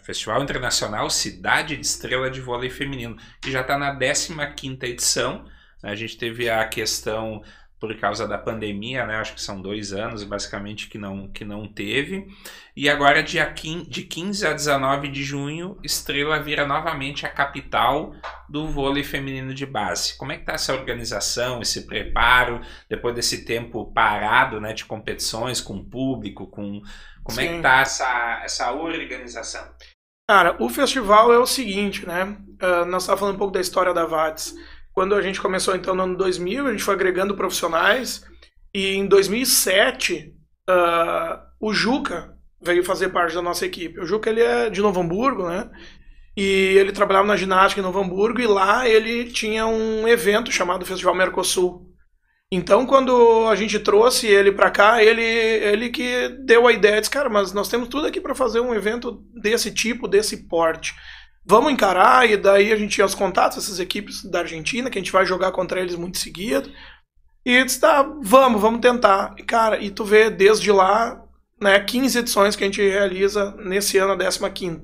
[0.03, 5.45] Festival Internacional Cidade de Estrela de Vôlei Feminino, que já está na 15 edição.
[5.83, 7.43] A gente teve a questão
[7.83, 9.17] por causa da pandemia, né?
[9.17, 12.25] Acho que são dois anos basicamente que não, que não teve.
[12.77, 18.13] E agora, dia 15, de 15 a 19 de junho, Estrela vira novamente a capital
[18.47, 20.17] do vôlei feminino de base.
[20.17, 25.59] Como é que está essa organização, esse preparo, depois desse tempo parado né, de competições
[25.59, 26.81] com público, com
[27.21, 27.45] como Sim.
[27.45, 29.69] é que está essa, essa organização?
[30.29, 32.37] Cara, o festival é o seguinte, né?
[32.61, 34.55] Uh, nós estávamos falando um pouco da história da VATS.
[34.93, 38.23] Quando a gente começou então no ano 2000, a gente foi agregando profissionais
[38.73, 40.33] e em 2007
[40.69, 43.99] uh, ah, o Juca veio fazer parte da nossa equipe.
[43.99, 45.69] O Juca ele é de Novo Hamburgo, né?
[46.37, 46.43] E
[46.77, 51.15] ele trabalhava na ginástica em Novo Hamburgo e lá ele tinha um evento chamado Festival
[51.15, 51.89] Mercosul.
[52.51, 57.09] Então, quando a gente trouxe ele para cá, ele, ele que deu a ideia, disse,
[57.09, 60.93] cara, mas nós temos tudo aqui para fazer um evento desse tipo, desse porte
[61.45, 65.01] vamos encarar, e daí a gente tinha os contatos, essas equipes da Argentina, que a
[65.01, 66.71] gente vai jogar contra eles muito seguido.
[67.45, 69.35] E disse, tá, vamos, vamos tentar.
[69.37, 71.21] E, cara, e tu vê desde lá,
[71.61, 74.83] né, 15 edições que a gente realiza nesse ano, a 15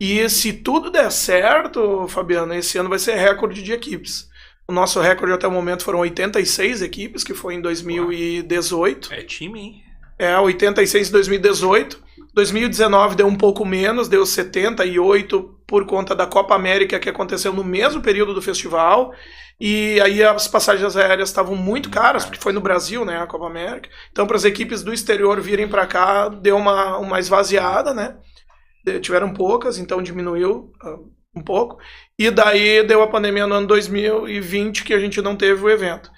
[0.00, 4.28] E se tudo der certo, Fabiano, esse ano vai ser recorde de equipes.
[4.66, 9.12] O nosso recorde até o momento foram 86 equipes, que foi em 2018.
[9.12, 9.83] É time, hein?
[10.18, 12.04] É, 86 em 2018.
[12.34, 17.62] 2019 deu um pouco menos, deu 78 por conta da Copa América que aconteceu no
[17.62, 19.12] mesmo período do festival.
[19.60, 23.46] E aí as passagens aéreas estavam muito caras, porque foi no Brasil, né, a Copa
[23.46, 23.88] América.
[24.10, 28.16] Então, para as equipes do exterior virem para cá, deu uma, uma esvaziada, né?
[29.00, 31.78] Tiveram poucas, então diminuiu uh, um pouco.
[32.18, 36.10] E daí deu a pandemia no ano 2020 que a gente não teve o evento.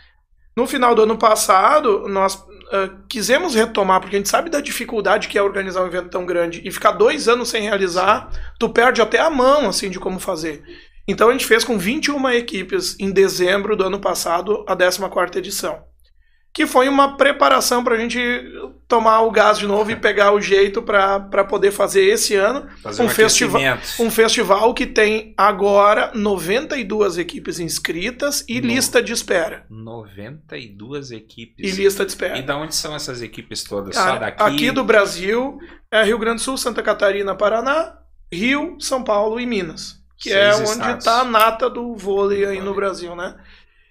[0.57, 5.29] No final do ano passado, nós uh, quisemos retomar, porque a gente sabe da dificuldade
[5.29, 9.01] que é organizar um evento tão grande e ficar dois anos sem realizar, tu perde
[9.01, 10.63] até a mão assim de como fazer.
[11.09, 15.96] Então a gente fez com 21 equipes em dezembro do ano passado a 14 edição
[16.57, 18.19] que foi uma preparação para a gente
[18.89, 22.67] tomar o gás de novo e pegar o jeito para poder fazer esse ano.
[22.83, 23.61] Fazer um, um festival
[24.01, 29.67] um festival que tem agora 92 equipes inscritas e no, lista de espera.
[29.69, 31.77] 92 equipes.
[31.77, 32.39] E lista de espera.
[32.39, 33.95] E da onde são essas equipes todas?
[33.95, 34.43] Cara, só daqui?
[34.43, 35.59] aqui do Brasil
[35.91, 37.99] é Rio Grande do Sul Santa Catarina Paraná
[38.33, 42.61] Rio São Paulo e Minas que Seis é onde está a nata do vôlei aí
[42.61, 43.35] no Brasil né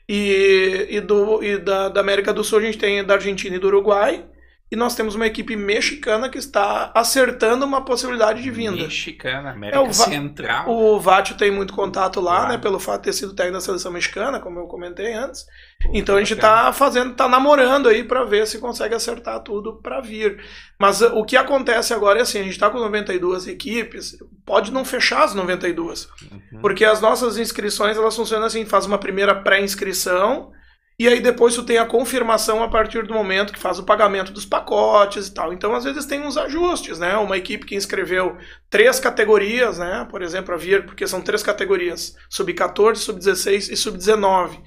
[0.07, 3.59] e, e, do, e da, da América do Sul a gente tem da Argentina e
[3.59, 4.23] do Uruguai.
[4.71, 8.77] E nós temos uma equipe mexicana que está acertando uma possibilidade de vinda.
[8.77, 10.67] Mexicana, América é, o Central.
[10.67, 12.51] O Vátio tem muito contato lá, claro.
[12.53, 12.57] né?
[12.57, 15.45] Pelo fato de ter sido técnico da seleção mexicana, como eu comentei antes.
[15.93, 20.01] então a gente está fazendo, está namorando aí para ver se consegue acertar tudo para
[20.01, 20.43] vir.
[20.79, 24.73] Mas uh, o que acontece agora é assim, a gente está com 92 equipes, pode
[24.73, 26.09] não fechar as 92.
[26.31, 26.59] Uhum.
[26.59, 30.51] Porque as nossas inscrições, elas funcionam assim, faz uma primeira pré-inscrição,
[30.97, 34.31] e aí depois tu tem a confirmação a partir do momento que faz o pagamento
[34.31, 35.51] dos pacotes e tal.
[35.51, 37.17] Então, às vezes, tem uns ajustes, né?
[37.17, 38.37] Uma equipe que inscreveu
[38.69, 40.07] três categorias, né?
[40.09, 44.61] Por exemplo, a Vir, porque são três categorias: sub-14, sub-16 e sub-19.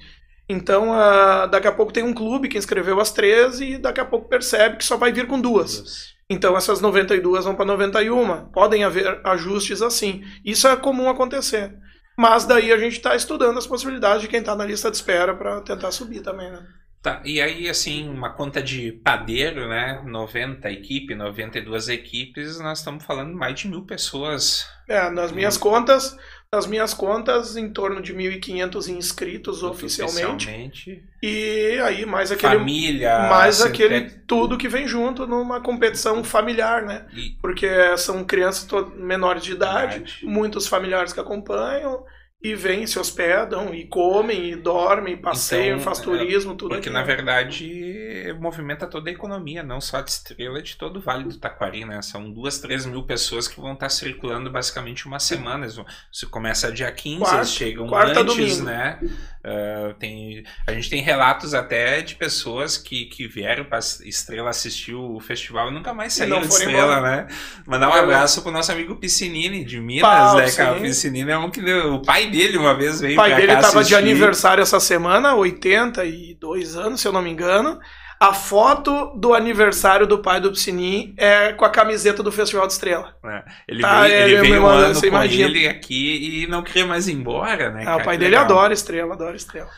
[0.47, 4.05] Então, uh, daqui a pouco tem um clube que inscreveu as três e daqui a
[4.05, 6.15] pouco percebe que só vai vir com duas.
[6.29, 8.51] Então, essas 92 vão para 91.
[8.51, 10.23] Podem haver ajustes assim.
[10.45, 11.75] Isso é comum acontecer.
[12.19, 15.33] Mas daí a gente está estudando as possibilidades de quem está na lista de espera
[15.33, 16.67] para tentar subir também, né?
[17.01, 20.03] Tá, e aí, assim, uma conta de padeiro, né?
[20.05, 24.67] 90 equipes, 92 equipes, nós estamos falando mais de mil pessoas.
[24.85, 25.61] É, nas minhas hum.
[25.61, 26.17] contas,
[26.51, 30.47] nas minhas contas, em torno de 1.500 inscritos oficialmente.
[30.47, 31.03] oficialmente.
[31.21, 32.57] E aí, mais aquele.
[32.57, 33.29] Família.
[33.29, 37.05] Mais aquele tudo que vem junto numa competição familiar, né?
[37.13, 37.35] E...
[37.39, 42.03] Porque são crianças menores de idade, idade, muitos familiares que acompanham.
[42.41, 46.87] E vêm, se hospedam, e comem, e dormem, e passeiam, então, faz turismo, tudo Porque,
[46.87, 51.25] aqui, na verdade, movimenta toda a economia, não só de Estrela, de todo o Vale
[51.25, 52.01] do Taquari, né?
[52.01, 55.65] São duas, três mil pessoas que vão estar circulando basicamente uma semana.
[55.65, 58.63] Isso começa dia 15, quarta, eles chegam quarta antes, domingo.
[58.63, 58.99] né?
[59.39, 64.93] Uh, tem, a gente tem relatos até de pessoas que, que vieram para Estrela assistir
[64.93, 67.01] o festival e nunca mais saíram de Estrela, embora.
[67.01, 67.27] né?
[67.65, 70.77] Mandar um abraço pro nosso amigo Piscinini, de Minas, Pau, né, cara?
[70.77, 73.83] O Piscinini é um que o pai dele uma vez veio O pai dele estava
[73.83, 77.79] de aniversário essa semana, 82 anos, se eu não me engano.
[78.19, 82.73] A foto do aniversário do pai do Piscini é com a camiseta do Festival de
[82.73, 83.15] Estrela.
[83.23, 83.43] É.
[83.65, 85.47] Ele tá, veio, ele veio um ano com imagina.
[85.47, 87.85] ele aqui e não queria mais ir embora, né?
[87.87, 88.43] Ah, o pai dele legal.
[88.43, 89.69] adora Estrela, adora Estrela.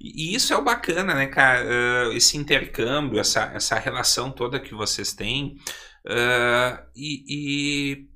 [0.00, 1.62] E isso é o bacana, né, cara?
[1.62, 5.56] Uh, esse intercâmbio, essa, essa relação toda que vocês têm.
[6.06, 8.09] Uh, e, e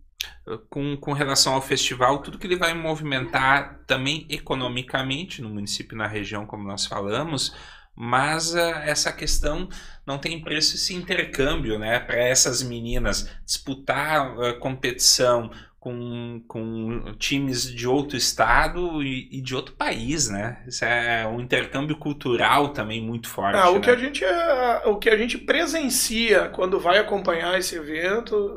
[0.68, 6.06] com, com relação ao festival, tudo que ele vai movimentar também economicamente no município, na
[6.06, 7.54] região, como nós falamos,
[7.96, 9.68] mas uh, essa questão
[10.04, 12.00] não tem preço esse intercâmbio, né?
[12.00, 15.50] Para essas meninas disputar uh, competição
[15.84, 20.64] com, com times de outro estado e, e, de outro país, né?
[20.66, 23.58] Isso é um intercâmbio cultural também muito forte.
[23.58, 23.80] Ah, o, né?
[23.80, 28.56] que a gente é, o que a gente presencia quando vai acompanhar esse evento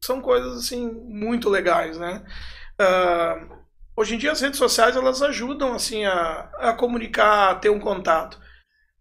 [0.00, 2.24] são coisas assim muito legais, né?
[2.80, 3.56] Uh,
[3.96, 7.80] hoje em dia as redes sociais elas ajudam assim a, a comunicar, a ter um
[7.80, 8.38] contato.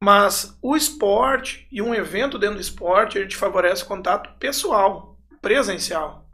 [0.01, 6.26] Mas o esporte e um evento dentro do esporte, ele te favorece contato pessoal, presencial.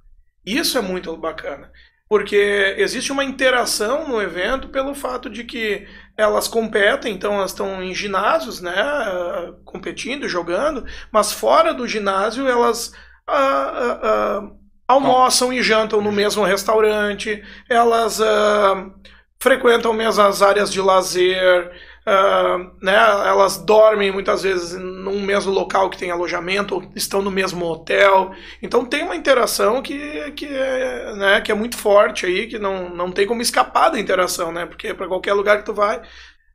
[0.45, 1.71] Isso é muito bacana.
[2.07, 7.81] Porque existe uma interação no evento pelo fato de que elas competem, então elas estão
[7.81, 8.73] em ginásios, né,
[9.65, 12.93] competindo, jogando, mas fora do ginásio elas
[13.25, 14.51] ah, ah, ah,
[14.87, 18.19] almoçam e jantam no mesmo restaurante, elas
[19.39, 21.71] frequentam mesmas áreas de lazer,
[22.05, 27.31] Uh, né, elas dormem muitas vezes num mesmo local que tem alojamento, ou estão no
[27.31, 28.33] mesmo hotel.
[28.61, 32.89] Então tem uma interação que, que, é, né, que é muito forte aí, que não,
[32.89, 34.65] não tem como escapar da interação, né?
[34.65, 35.97] Porque para qualquer lugar que tu vai.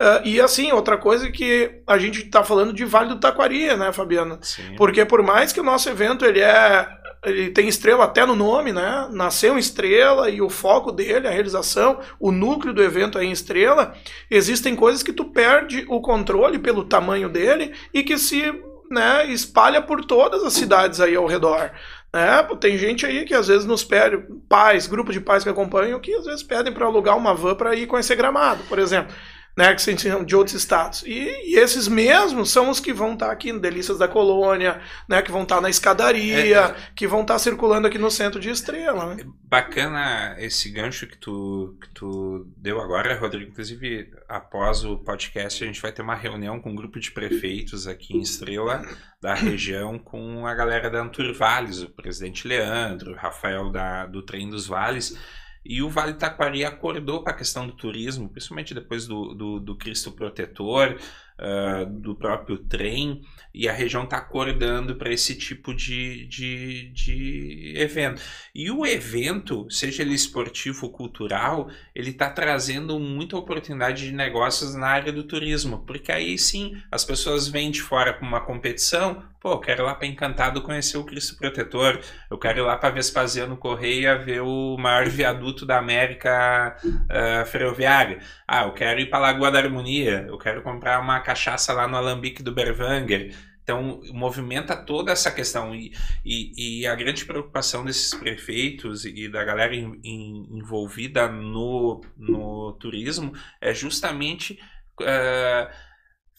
[0.01, 3.91] Uh, e assim, outra coisa que a gente está falando de Vale do Taquari, né,
[3.91, 4.39] Fabiana?
[4.43, 4.77] Sim.
[4.77, 6.87] Porque por mais que o nosso evento ele é
[7.25, 9.09] ele tem estrela até no nome, né?
[9.11, 13.33] Nasceu em estrela e o foco dele, a realização, o núcleo do evento é em
[13.33, 13.95] estrela.
[14.31, 18.43] Existem coisas que tu perde o controle pelo tamanho dele e que se
[18.91, 21.71] né, espalha por todas as cidades aí ao redor.
[22.13, 26.01] É, tem gente aí que às vezes nos pede, pais, grupos de pais que acompanham,
[26.01, 29.15] que às vezes pedem para alugar uma van para ir conhecer Gramado, por exemplo
[29.59, 31.03] né, que são de outros estados.
[31.03, 34.81] E, e, esses mesmos são os que vão estar tá aqui no Delícias da Colônia,
[35.09, 38.09] né, que vão estar tá na escadaria, é, que vão estar tá circulando aqui no
[38.09, 39.16] centro de Estrela.
[39.16, 39.25] Né?
[39.42, 43.51] Bacana esse gancho que tu, que tu deu agora, Rodrigo.
[43.51, 47.88] Inclusive, após o podcast, a gente vai ter uma reunião com um grupo de prefeitos
[47.88, 48.87] aqui em Estrela,
[49.21, 54.49] da região, com a galera da Antur Vales, o presidente Leandro, Rafael da, do Trem
[54.49, 55.18] dos Vales
[55.64, 59.77] e o Vale Taquari acordou para a questão do turismo, principalmente depois do, do, do
[59.77, 60.99] Cristo Protetor,
[61.38, 63.22] uh, do próprio trem,
[63.55, 68.22] e a região está acordando para esse tipo de, de, de evento.
[68.55, 74.74] E o evento, seja ele esportivo ou cultural, ele está trazendo muita oportunidade de negócios
[74.74, 79.24] na área do turismo, porque aí sim as pessoas vêm de fora para uma competição,
[79.40, 82.77] pô, eu quero ir lá para Encantado conhecer o Cristo Protetor, eu quero ir lá
[82.77, 88.18] para Vespasiano Correia ver o maior viaduto da América uh, ferroviária.
[88.46, 91.97] Ah, eu quero ir para Lagoa da Harmonia, eu quero comprar uma cachaça lá no
[91.97, 93.37] Alambique do Berwanger.
[93.62, 95.75] Então, movimenta toda essa questão.
[95.75, 95.93] E,
[96.25, 102.73] e, e, a grande preocupação desses prefeitos e da galera in, in, envolvida no, no
[102.81, 104.59] turismo é justamente
[105.03, 105.71] uh,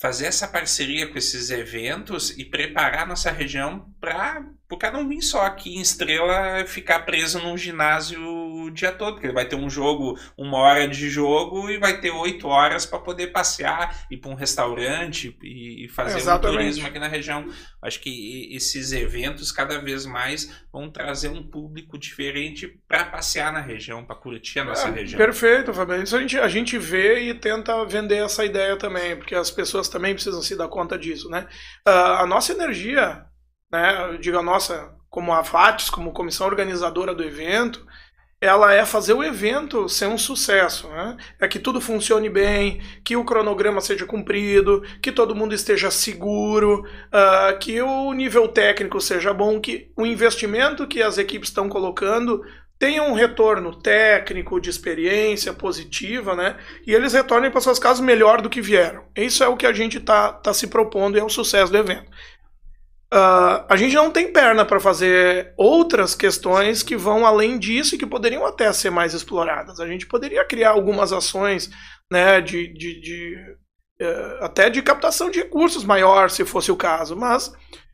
[0.02, 5.22] fazer essa parceria com esses eventos e preparar nossa região para o cara não vir
[5.22, 9.56] só aqui em Estrela ficar preso num ginásio o dia todo, porque ele vai ter
[9.56, 14.18] um jogo, uma hora de jogo e vai ter oito horas para poder passear, ir
[14.18, 16.56] para um restaurante e fazer Exatamente.
[16.56, 17.48] um turismo aqui na região.
[17.82, 23.62] Acho que esses eventos cada vez mais vão trazer um público diferente para passear na
[23.62, 25.18] região, para curtir a nossa é, região.
[25.18, 26.04] Perfeito, Fabio.
[26.04, 29.88] Isso a gente, a gente vê e tenta vender essa ideia também, porque as pessoas
[29.88, 31.48] também precisam se dar conta disso, né?
[31.88, 33.26] Uh, a nossa energia,
[33.72, 37.86] né, eu digo a nossa, como a FATES, como comissão organizadora do evento,
[38.42, 40.88] ela é fazer o evento ser um sucesso.
[40.88, 41.18] Né?
[41.40, 46.86] É que tudo funcione bem, que o cronograma seja cumprido, que todo mundo esteja seguro,
[47.08, 52.42] uh, que o nível técnico seja bom, que o investimento que as equipes estão colocando
[52.80, 56.56] tenham um retorno técnico, de experiência positiva, né?
[56.88, 59.04] E eles retornem para suas casas melhor do que vieram.
[59.14, 61.78] Isso é o que a gente está tá se propondo e é o sucesso do
[61.78, 62.10] evento.
[63.12, 67.98] Uh, a gente não tem perna para fazer outras questões que vão além disso e
[67.98, 69.80] que poderiam até ser mais exploradas.
[69.80, 71.72] A gente poderia criar algumas ações
[72.12, 73.36] né, de, de, de
[74.02, 77.52] uh, até de captação de recursos maior, se fosse o caso, mas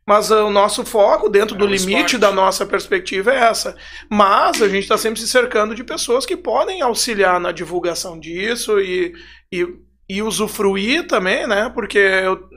[0.07, 2.18] mas o nosso foco, dentro é do limite esporte.
[2.20, 3.76] da nossa perspectiva, é essa.
[4.07, 8.80] Mas a gente está sempre se cercando de pessoas que podem auxiliar na divulgação disso
[8.80, 9.16] e,
[9.51, 9.68] e,
[10.07, 11.72] e usufruir também, né?
[11.74, 12.47] Porque eu,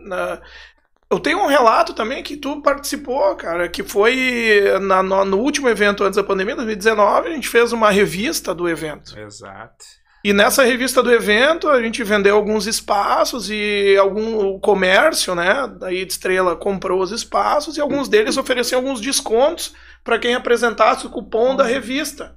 [1.11, 5.69] eu tenho um relato também que tu participou, cara, que foi na, no, no, último
[5.69, 9.19] evento antes da pandemia, 2019, a gente fez uma revista do evento.
[9.19, 9.85] Exato.
[10.23, 16.05] E nessa revista do evento a gente vendeu alguns espaços e algum comércio, né, daí
[16.05, 21.11] de Estrela comprou os espaços e alguns deles ofereciam alguns descontos para quem apresentasse o
[21.11, 22.37] cupom da revista.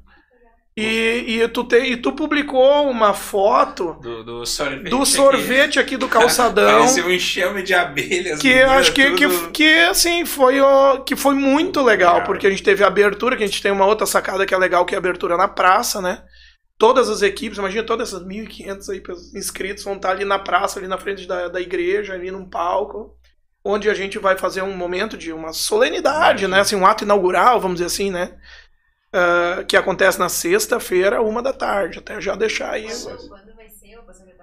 [0.76, 5.96] E, e, tu te, e tu publicou uma foto do, do sorvete, do sorvete aqui.
[5.96, 6.80] aqui do calçadão.
[6.80, 8.40] Parecia um enxame de abelhas.
[8.40, 12.50] Que acho que, que, que, assim, foi, o, que foi muito legal, legal, porque a
[12.50, 14.96] gente teve a abertura, que a gente tem uma outra sacada que é legal, que
[14.96, 16.24] é a abertura na praça, né?
[16.78, 19.04] Todas as equipes, imagina todas essas 1.500 aí
[19.36, 23.16] inscritos vão estar ali na praça, ali na frente da, da igreja, ali num palco,
[23.64, 26.62] onde a gente vai fazer um momento de uma solenidade, né?
[26.62, 28.38] Assim, um ato inaugural, vamos dizer assim, né?
[29.14, 32.00] Uh, que acontece na sexta-feira, uma da tarde.
[32.00, 32.88] Até já deixar aí.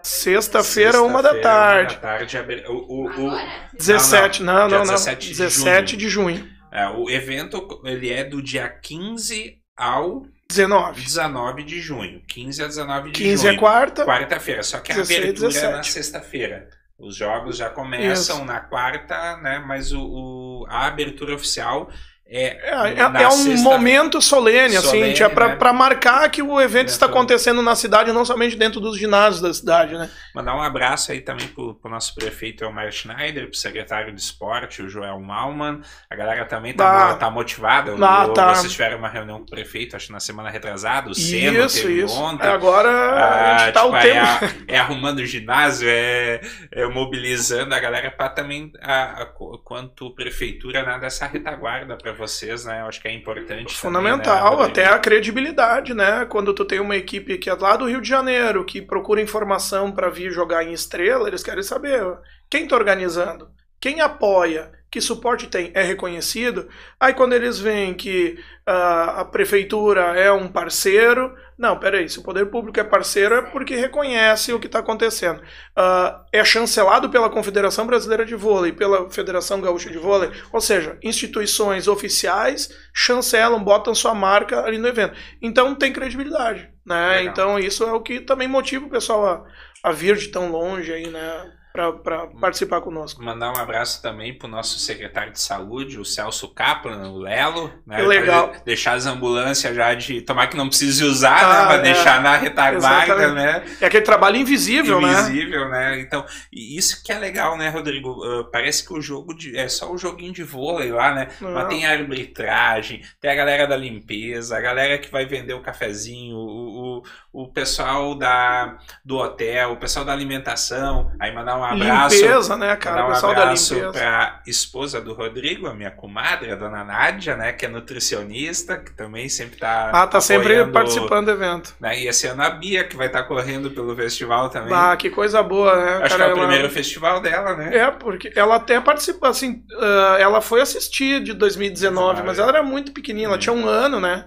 [0.02, 1.94] Sexta-feira, uma da tarde.
[1.94, 3.38] Uma da tarde o, o, o...
[3.76, 4.78] 17, não, não, não.
[4.78, 6.34] não 17, 17 de junho.
[6.34, 6.58] De junho.
[6.70, 11.02] É, o evento ele é do dia 15 ao 19.
[11.02, 12.22] 19 de junho.
[12.26, 13.38] 15 a 19 de 15 junho.
[13.38, 14.04] 15 é quarta.
[14.04, 14.62] Quarta-feira.
[14.62, 15.66] Só que a 16, abertura 17.
[15.66, 16.68] é na sexta-feira.
[16.98, 18.44] Os jogos já começam Isso.
[18.44, 19.60] na quarta, né?
[19.60, 21.88] Mas o, o, a abertura oficial
[22.30, 25.78] é, é, é, é um momento solene, assim, solene assim, é para né?
[25.78, 29.94] marcar que o evento está acontecendo na cidade, não somente dentro dos ginásios da cidade,
[29.94, 30.10] né?
[30.39, 34.89] Mandar um abraço aí também pro, nosso prefeito Elmar Schneider, pro secretário de esporte, o
[34.89, 35.80] Joel Malman.
[36.09, 37.97] A galera também tá, ah, tá motivada.
[38.01, 38.55] Ah, tá.
[38.55, 41.82] Vocês tiveram uma reunião com o prefeito, acho que na semana retrasada, o Seno isso,
[41.82, 42.14] teve isso.
[42.14, 42.47] ontem.
[42.47, 44.64] Agora ah, a gente tá tipo, o tempo.
[44.68, 50.14] É, é, arrumando o ginásio, é, é mobilizando a galera para também, a, a, quanto
[50.14, 52.82] prefeitura, né, dessa retaguarda para vocês, né?
[52.82, 53.74] Eu acho que é importante.
[53.74, 56.24] Fundamental, também, né, até a credibilidade, né?
[56.26, 59.91] Quando tu tem uma equipe que é lá do Rio de Janeiro, que procura informação
[59.91, 62.02] para vir jogar em estrela, eles querem saber
[62.50, 63.50] quem está organizando,
[63.80, 66.68] quem apoia, que suporte tem, é reconhecido.
[66.98, 72.22] Aí quando eles veem que uh, a prefeitura é um parceiro, não, peraí, se o
[72.22, 75.40] poder público é parceiro é porque reconhece o que está acontecendo.
[75.76, 80.98] Uh, é chancelado pela Confederação Brasileira de Vôlei, pela Federação Gaúcha de Vôlei, ou seja,
[81.02, 85.14] instituições oficiais chancelam, botam sua marca ali no evento.
[85.42, 86.70] Então tem credibilidade.
[86.89, 87.24] Né?
[87.24, 90.93] Então isso é o que também motiva o pessoal a, a vir de tão longe
[90.93, 91.57] aí, né?
[92.02, 93.22] Para participar conosco.
[93.22, 97.72] Mandar um abraço também para o nosso secretário de saúde, o Celso Kaplan, o Lelo.
[97.86, 98.52] Né, legal.
[98.64, 100.20] Deixar as ambulâncias já de.
[100.20, 101.64] Tomar que não precise usar, ah, né?
[101.66, 103.64] Mas é, deixar na retaguarda, né?
[103.80, 105.30] É aquele trabalho invisível, invisível né?
[105.30, 106.00] Invisível, né?
[106.00, 108.10] Então, isso que é legal, né, Rodrigo?
[108.10, 111.28] Uh, parece que o jogo de, é só o joguinho de vôlei lá, né?
[111.40, 111.52] Não.
[111.52, 115.60] Mas tem a arbitragem, tem a galera da limpeza, a galera que vai vender o
[115.60, 117.02] cafezinho, o,
[117.32, 121.12] o, o pessoal da, do hotel, o pessoal da alimentação.
[121.18, 122.16] Aí mandar um abraço.
[122.16, 123.06] Limpeza, né, cara?
[123.06, 123.92] Um pessoal abraço da limpeza.
[123.92, 127.52] pra esposa do Rodrigo, a minha comadre, a dona Nádia, né?
[127.52, 129.90] Que é nutricionista, que também sempre tá.
[129.92, 131.74] Ah, tá sempre participando do evento.
[131.80, 134.72] Né, e esse ano a Bia, que vai estar tá correndo pelo festival também.
[134.74, 136.04] Ah, que coisa boa, né?
[136.04, 136.46] Acho cara, que é o ela...
[136.46, 137.76] primeiro festival dela, né?
[137.76, 142.62] É, porque ela até participou, assim, uh, ela foi assistir de 2019, mas ela era
[142.62, 143.38] muito pequenininha, ela é.
[143.40, 144.26] tinha um ano, né?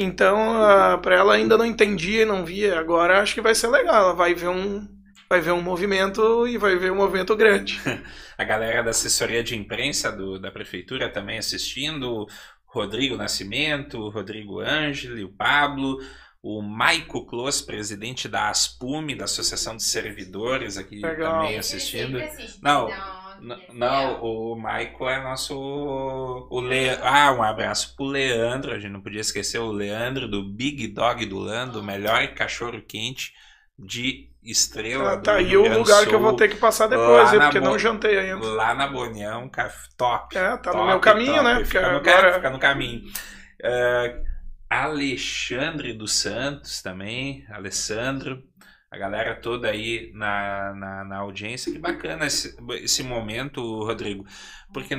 [0.00, 2.78] Então, uh, para ela ainda não entendia e não via.
[2.78, 3.96] Agora acho que vai ser legal.
[3.96, 4.86] Ela vai ver um,
[5.28, 7.80] vai ver um movimento e vai ver um movimento grande.
[8.36, 12.26] a galera da assessoria de imprensa do, da prefeitura também assistindo,
[12.64, 15.98] Rodrigo Nascimento, Rodrigo Ângeli, o Pablo,
[16.42, 21.42] o Maico Close, presidente da ASPUME, da Associação de Servidores, aqui Legal.
[21.42, 22.18] também assistindo.
[22.62, 22.88] Não,
[23.40, 25.54] não, não, o Maico é nosso.
[25.54, 26.90] O Le...
[27.02, 28.72] Ah, um abraço pro Leandro.
[28.72, 32.80] A gente não podia esquecer o Leandro do Big Dog do Lando, o melhor cachorro
[32.82, 33.32] quente
[33.78, 35.12] de Estrela.
[35.12, 37.66] Ah, tá aí o lugar que eu vou ter que passar depois, hein, porque Bo...
[37.66, 38.46] não jantei ainda.
[38.46, 39.50] Lá na Bonião,
[39.96, 40.36] top.
[40.36, 41.44] É, tá top, no meu caminho, top.
[41.44, 41.64] né?
[41.64, 42.28] Fica, agora...
[42.28, 43.02] no, fica no caminho.
[43.60, 44.24] Uh,
[44.70, 48.42] Alexandre dos Santos também, Alessandro,
[48.90, 51.72] a galera toda aí na, na, na audiência.
[51.72, 54.24] Que bacana esse, esse momento, Rodrigo.
[54.72, 54.94] Porque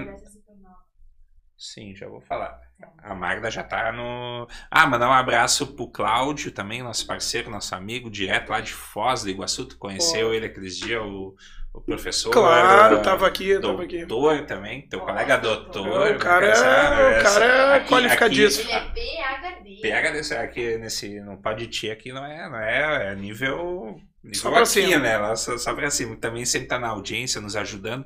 [1.59, 2.57] Sim, já vou falar.
[3.01, 4.47] A Magda já tá no.
[4.69, 9.23] Ah, mandar um abraço pro Cláudio também, nosso parceiro, nosso amigo, direto lá de Foz
[9.23, 9.65] do Iguaçu.
[9.65, 10.33] Tu conheceu Pô.
[10.33, 11.35] ele aqueles dias, o,
[11.73, 12.31] o professor.
[12.31, 14.05] Claro, tava aqui, tava aqui.
[14.05, 16.15] Doutor também, teu colega doutor.
[16.15, 18.71] O cara é, o cara é aqui, qualificadíssimo.
[18.71, 20.21] Aqui, ele é PHD.
[20.21, 23.99] PHD, aqui nesse, não pode ti aqui não é, não é, é nível
[24.33, 24.97] só pra cima.
[24.97, 25.13] né?
[25.13, 26.15] Ela só, só pra cima.
[26.17, 28.05] Também sempre tá na audiência, nos ajudando.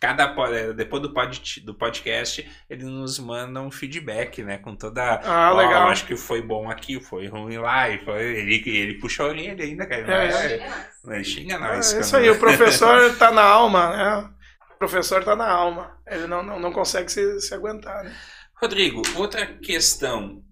[0.00, 4.58] Cada, é, depois do, pod, do podcast, ele nos manda um feedback, né?
[4.58, 5.20] Com toda.
[5.24, 5.88] Ah, legal.
[5.88, 7.88] acho que foi bom aqui, foi ruim lá.
[7.88, 10.06] E foi, ele, ele puxa a orelha ainda, cara.
[10.06, 11.94] Não é, é, não é, xinga nós.
[11.94, 14.30] É isso aí, o professor tá na alma, né?
[14.74, 15.96] O professor tá na alma.
[16.06, 18.12] Ele não, não, não consegue se, se aguentar, né?
[18.60, 20.42] Rodrigo, outra questão.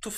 [0.00, 0.12] Tu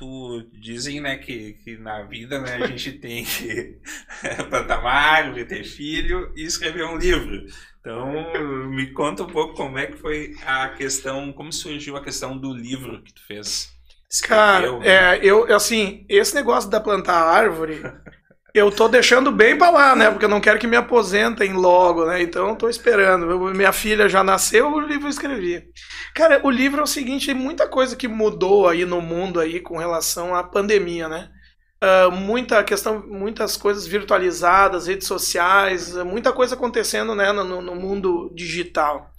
[0.00, 3.78] tu dizem né que, que na vida né, a gente tem que
[4.48, 7.44] plantar uma árvore, ter filho e escrever um livro.
[7.78, 8.10] Então
[8.70, 12.50] me conta um pouco como é que foi a questão, como surgiu a questão do
[12.54, 13.70] livro que tu fez.
[14.10, 15.18] Escreveu, Cara, né?
[15.18, 17.82] é, eu assim, esse negócio da plantar árvore
[18.52, 20.10] eu tô deixando bem pra lá, né?
[20.10, 22.22] Porque eu não quero que me aposentem logo, né?
[22.22, 23.38] Então tô esperando.
[23.54, 25.64] minha filha já nasceu, o livro eu escrevi.
[26.14, 29.60] Cara, o livro é o seguinte, tem muita coisa que mudou aí no mundo aí
[29.60, 31.30] com relação à pandemia, né?
[31.82, 38.30] Uh, muita questão, muitas coisas virtualizadas, redes sociais, muita coisa acontecendo né, no, no mundo
[38.34, 39.10] digital.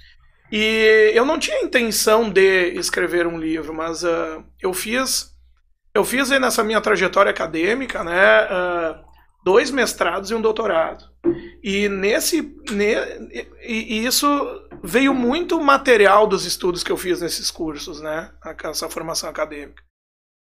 [0.52, 5.32] E eu não tinha intenção de escrever um livro, mas uh, eu fiz
[5.94, 8.46] eu fiz aí nessa minha trajetória acadêmica, né?
[8.46, 9.11] Uh,
[9.44, 11.06] dois mestrados e um doutorado.
[11.64, 12.96] E nesse ne,
[13.64, 14.28] e, isso
[14.84, 18.32] veio muito material dos estudos que eu fiz nesses cursos, né?
[18.64, 19.84] Essa formação acadêmica.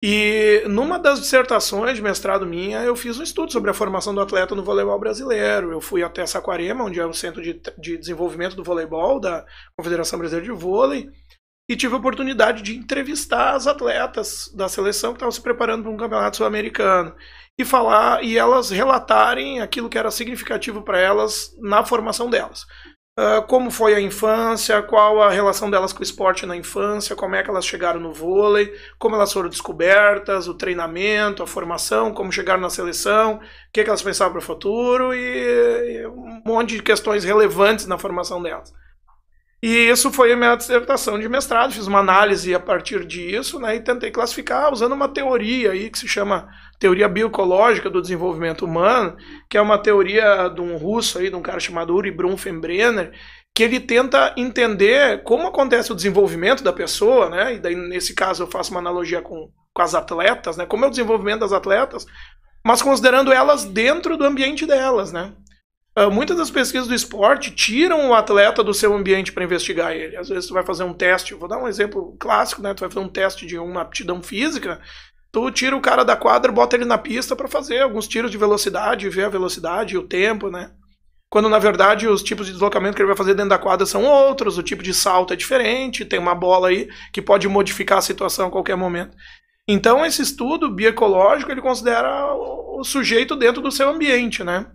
[0.02, 4.20] E numa das dissertações de mestrado minha, eu fiz um estudo sobre a formação do
[4.20, 5.72] atleta no voleibol brasileiro.
[5.72, 9.44] Eu fui até Saquarema, onde é o centro de, de desenvolvimento do voleibol da
[9.76, 11.08] Confederação Brasileira de Vôlei,
[11.68, 15.92] e tive a oportunidade de entrevistar as atletas da seleção que estavam se preparando para
[15.92, 17.14] um campeonato sul-americano
[17.58, 22.66] e falar e elas relatarem aquilo que era significativo para elas na formação delas.
[23.18, 27.34] Uh, como foi a infância, qual a relação delas com o esporte na infância, como
[27.34, 32.30] é que elas chegaram no vôlei, como elas foram descobertas, o treinamento, a formação, como
[32.30, 33.40] chegaram na seleção, o
[33.72, 37.96] que, que elas pensavam para o futuro e, e um monte de questões relevantes na
[37.96, 38.70] formação delas.
[39.66, 43.74] E isso foi a minha dissertação de mestrado, fiz uma análise a partir disso, né,
[43.74, 46.48] e tentei classificar usando uma teoria aí que se chama
[46.78, 49.16] teoria bioecológica do desenvolvimento humano,
[49.50, 53.10] que é uma teoria de um russo aí, de um cara chamado Uri Brunfenbrenner,
[53.52, 57.56] que ele tenta entender como acontece o desenvolvimento da pessoa, né?
[57.56, 60.64] E daí nesse caso eu faço uma analogia com, com as atletas, né?
[60.64, 62.06] Como é o desenvolvimento das atletas,
[62.64, 65.32] mas considerando elas dentro do ambiente delas, né?
[65.98, 70.14] Uh, muitas das pesquisas do esporte tiram o atleta do seu ambiente para investigar ele.
[70.14, 72.74] Às vezes tu vai fazer um teste, vou dar um exemplo clássico, né?
[72.74, 74.78] Tu vai fazer um teste de uma aptidão física,
[75.32, 78.36] tu tira o cara da quadra, bota ele na pista para fazer alguns tiros de
[78.36, 80.70] velocidade, ver a velocidade e o tempo, né?
[81.30, 84.04] Quando na verdade os tipos de deslocamento que ele vai fazer dentro da quadra são
[84.04, 88.02] outros, o tipo de salto é diferente, tem uma bola aí que pode modificar a
[88.02, 89.16] situação a qualquer momento.
[89.66, 94.66] Então esse estudo bioecológico ele considera o sujeito dentro do seu ambiente, né?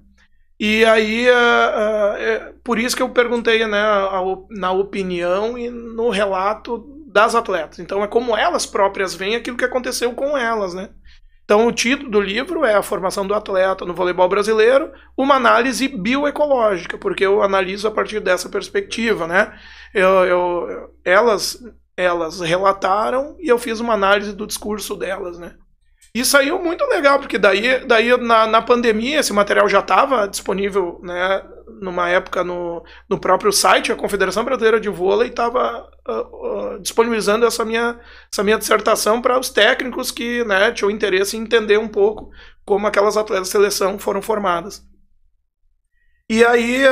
[0.63, 3.81] E aí, uh, uh, é por isso que eu perguntei né,
[4.51, 7.79] na opinião e no relato das atletas.
[7.79, 10.91] Então, é como elas próprias veem aquilo que aconteceu com elas, né?
[11.43, 15.87] Então, o título do livro é A Formação do Atleta no Voleibol Brasileiro, uma análise
[15.87, 19.59] bioecológica, porque eu analiso a partir dessa perspectiva, né?
[19.91, 21.57] Eu, eu, elas,
[21.97, 25.55] elas relataram e eu fiz uma análise do discurso delas, né?
[26.13, 30.99] E saiu muito legal, porque daí, daí na, na pandemia esse material já estava disponível,
[31.01, 31.41] né?
[31.81, 37.45] Numa época no, no próprio site, a Confederação Brasileira de Vôlei estava uh, uh, disponibilizando
[37.45, 37.97] essa minha,
[38.31, 42.29] essa minha dissertação para os técnicos que né, tinham interesse em entender um pouco
[42.65, 44.83] como aquelas atletas de seleção foram formadas.
[46.29, 46.85] E aí,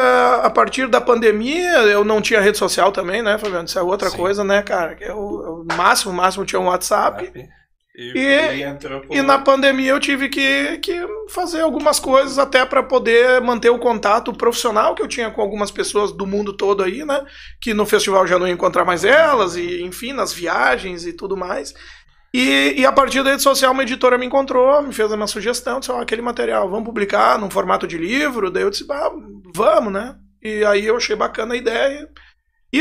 [0.43, 3.65] a partir da pandemia, eu não tinha rede social também, né, Fabiano?
[3.65, 4.17] Isso é outra Sim.
[4.17, 4.97] coisa, né, cara?
[4.99, 7.31] Eu, o máximo, máximo tinha um WhatsApp.
[7.95, 10.93] E, e, e, na pandemia eu tive que, que
[11.27, 15.71] fazer algumas coisas até para poder manter o contato profissional que eu tinha com algumas
[15.71, 17.25] pessoas do mundo todo aí, né?
[17.59, 21.35] Que no festival já não ia encontrar mais elas, e enfim, nas viagens e tudo
[21.35, 21.73] mais.
[22.33, 25.79] E, e a partir da rede social, uma editora me encontrou, me fez uma sugestão,
[25.79, 28.51] disse: oh, aquele material, vamos publicar num formato de livro?
[28.51, 29.11] Daí eu disse: ah,
[29.53, 30.15] vamos, né?
[30.41, 32.01] E aí eu achei bacana a ideia.
[32.01, 32.07] E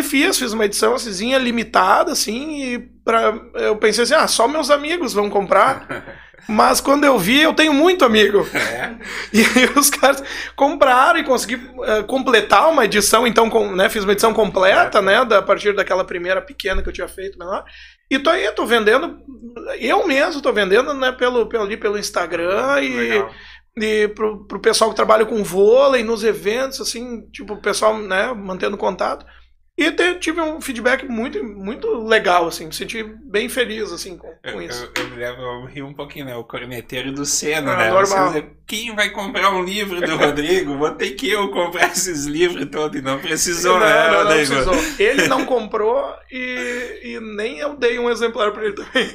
[0.02, 4.70] fiz, fiz uma edição assim, limitada, assim, e pra, eu pensei assim, ah, só meus
[4.70, 6.18] amigos vão comprar.
[6.48, 8.46] Mas quando eu vi, eu tenho muito amigo.
[8.54, 8.96] É.
[9.32, 10.22] E os caras
[10.56, 15.02] compraram e consegui uh, completar uma edição, então, com, né, fiz uma edição completa, é.
[15.02, 17.64] né, da, a partir daquela primeira pequena que eu tinha feito, menor.
[18.10, 19.18] E tô aí, tô vendendo,
[19.78, 22.96] eu mesmo tô vendendo, né, pelo, pelo, ali, pelo Instagram e...
[22.96, 23.30] Legal
[23.80, 28.32] e pro, pro pessoal que trabalha com vôlei, nos eventos, assim, tipo, o pessoal, né,
[28.32, 29.24] mantendo contato.
[29.78, 34.60] E tive um feedback muito, muito legal, assim, me senti bem feliz, assim, com, com
[34.60, 34.90] isso.
[34.96, 37.90] Eu, eu, me lembro, eu ri um pouquinho, né, o corneteiro do Senna, ah, né?
[37.90, 38.32] Normal.
[38.32, 40.76] Você, quem vai comprar um livro do Rodrigo?
[40.76, 44.32] Vou ter que eu comprar esses livros todos, e não precisou, não, né, não, não
[44.32, 44.74] precisou.
[44.98, 49.08] Ele não comprou e, e nem eu dei um exemplar para ele também.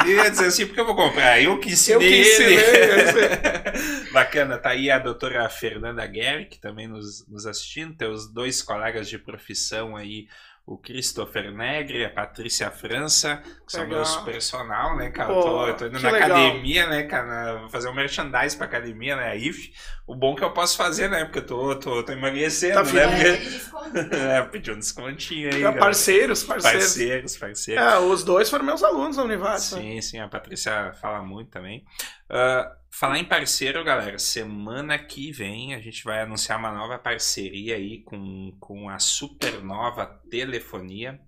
[0.00, 1.42] Ele ia dizer assim, porque eu vou comprar?
[1.42, 4.10] Eu que ensinei eu que ensinei, ele.
[4.14, 9.08] Bacana, tá aí a doutora Fernanda Guerre, que também nos, nos assistindo, teus dois colegas
[9.08, 10.28] de profissão aí aí
[10.66, 15.28] o Christopher Negre, a Patrícia França, que são meus personal, né, cara?
[15.28, 16.30] Pô, tô, eu tô indo na legal.
[16.30, 17.58] academia, né, cara?
[17.58, 19.28] Vou fazer um merchandise pra academia, né?
[19.28, 19.72] A IF.
[20.06, 21.24] O bom que eu posso fazer, né?
[21.24, 23.06] Porque eu tô, tô, tô emagrecendo, tá né?
[23.06, 24.16] Porque...
[24.16, 25.62] é, pedi um descontinho aí.
[25.62, 26.82] É, parceiros, parceiros.
[26.82, 27.84] Parceiros, parceiros.
[27.84, 29.72] É, os dois foram meus alunos da Univaz.
[29.72, 29.82] Né?
[29.82, 31.84] Sim, sim, a Patrícia fala muito também.
[32.30, 37.74] Uh, Falar em parceiro, galera, semana que vem a gente vai anunciar uma nova parceria
[37.74, 41.20] aí com, com a Supernova Telefonia.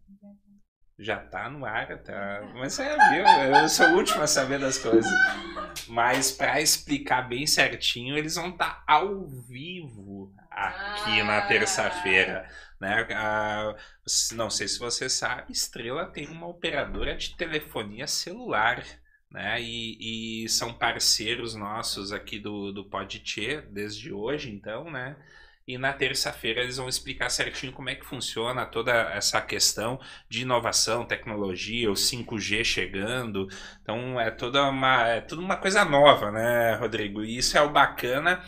[0.97, 2.53] Já tá no ar, tá?
[2.55, 3.27] Mas é, viu?
[3.53, 5.11] Eu sou o último a saber das coisas.
[5.89, 11.47] Mas para explicar bem certinho, eles vão estar tá ao vivo aqui na ah.
[11.49, 12.49] terça-feira.
[12.81, 13.09] Né?
[13.11, 13.75] Ah,
[14.35, 18.85] não sei se você sabe, Estrela tem uma operadora de telefonia celular
[19.37, 19.61] né?
[19.61, 25.15] E, e, são parceiros nossos aqui do, do Poditê desde hoje, então, né?
[25.69, 30.43] E na terça-feira eles vão explicar certinho como é que funciona toda essa questão de
[30.43, 33.47] inovação, tecnologia, o 5G chegando.
[33.83, 37.23] Então é toda uma, é toda uma coisa nova, né, Rodrigo?
[37.23, 38.43] E isso é o bacana.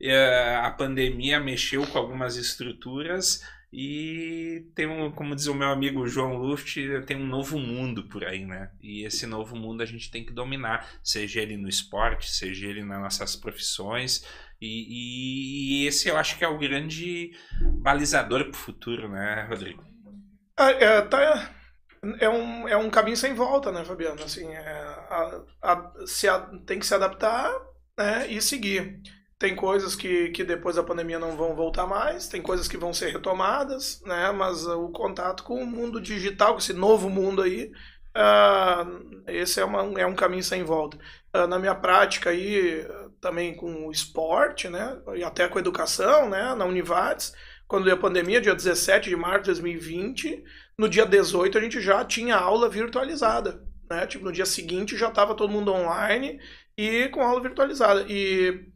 [0.00, 3.42] É, a pandemia mexeu com algumas estruturas
[3.72, 8.22] e tem um, como diz o meu amigo João Luft, tem um novo mundo por
[8.22, 8.70] aí, né?
[8.82, 12.84] E esse novo mundo a gente tem que dominar, seja ele no esporte, seja ele
[12.84, 14.26] nas nossas profissões.
[14.60, 17.32] E, e esse eu acho que é o grande
[17.80, 19.82] balizador para o futuro, né, Rodrigo?
[20.56, 21.50] Ah, é, tá,
[22.20, 24.22] é, um, é um caminho sem volta, né, Fabiano?
[24.22, 27.50] Assim, é, a, a, se a, tem que se adaptar
[27.98, 29.00] né, e seguir.
[29.42, 32.94] Tem coisas que, que depois da pandemia não vão voltar mais, tem coisas que vão
[32.94, 34.30] ser retomadas, né?
[34.30, 37.72] Mas o contato com o mundo digital, com esse novo mundo aí,
[38.16, 40.96] uh, esse é, uma, é um caminho sem volta.
[41.34, 42.86] Uh, na minha prática aí,
[43.20, 44.96] também com o esporte, né?
[45.16, 46.54] E até com a educação, né?
[46.54, 47.32] Na Univates,
[47.66, 50.44] quando deu a pandemia, dia 17 de março de 2020,
[50.78, 54.06] no dia 18 a gente já tinha aula virtualizada, né?
[54.06, 56.38] Tipo, no dia seguinte já estava todo mundo online
[56.78, 58.06] e com aula virtualizada.
[58.08, 58.70] E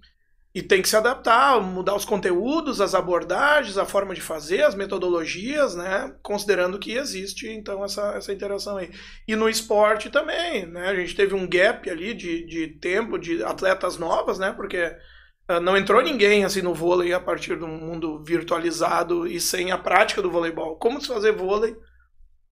[0.57, 4.74] e tem que se adaptar, mudar os conteúdos, as abordagens, a forma de fazer, as
[4.74, 6.14] metodologias, né?
[6.22, 8.90] Considerando que existe, então, essa, essa interação aí.
[9.28, 10.88] E no esporte também, né?
[10.88, 14.50] A gente teve um gap ali de, de tempo de atletas novas, né?
[14.50, 14.96] Porque
[15.50, 19.76] uh, não entrou ninguém, assim, no vôlei a partir do mundo virtualizado e sem a
[19.76, 20.78] prática do voleibol.
[20.78, 21.76] Como se fazer vôlei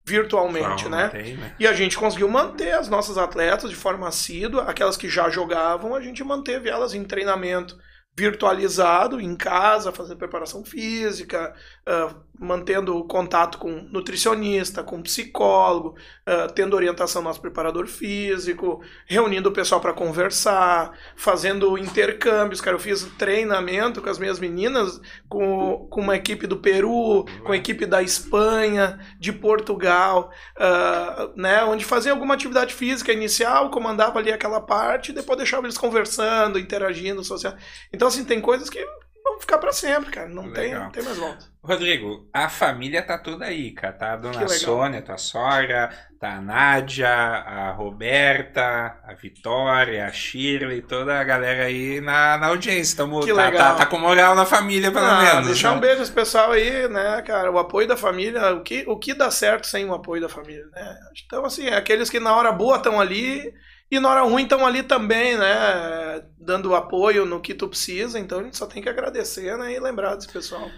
[0.07, 1.07] virtualmente, né?
[1.07, 1.55] Tem, né?
[1.59, 5.95] E a gente conseguiu manter as nossas atletas de forma assídua, aquelas que já jogavam,
[5.95, 7.75] a gente manteve elas em treinamento
[8.15, 11.53] virtualizado em casa, fazendo preparação física,
[11.87, 15.95] uh, mantendo contato com nutricionista, com psicólogo,
[16.27, 22.61] uh, tendo orientação nosso preparador físico, reunindo o pessoal para conversar, fazendo intercâmbios.
[22.61, 27.51] Cara, eu fiz treinamento com as minhas meninas, com, com uma equipe do Peru, com
[27.51, 34.19] a equipe da Espanha, de Portugal, uh, né, onde fazia alguma atividade física inicial, comandava
[34.19, 37.55] ali aquela parte, e depois deixava eles conversando, interagindo, social.
[37.93, 38.85] Então, assim, tem coisas que
[39.25, 40.29] vão ficar para sempre, cara.
[40.29, 41.45] Não tem, não tem mais volta.
[41.63, 43.93] Rodrigo, a família tá toda aí, cara.
[43.93, 50.83] Tá a dona Sônia, tua sogra, tá a Nádia, a Roberta, a Vitória, a Shirley,
[50.83, 52.97] toda a galera aí na, na audiência.
[52.97, 53.71] Tamo, que tá, legal.
[53.71, 55.47] Tá, tá com moral na família, pelo ah, menos.
[55.47, 55.77] Deixar né?
[55.77, 57.51] um beijo esse pessoal aí, né, cara?
[57.51, 60.65] O apoio da família, o que, o que dá certo sem o apoio da família,
[60.71, 60.99] né?
[61.25, 63.51] Então, assim, aqueles que na hora boa estão ali
[63.89, 66.23] e na hora ruim estão ali também, né?
[66.39, 68.19] Dando apoio no que tu precisa.
[68.19, 69.73] Então a gente só tem que agradecer né?
[69.73, 70.69] e lembrar desse pessoal.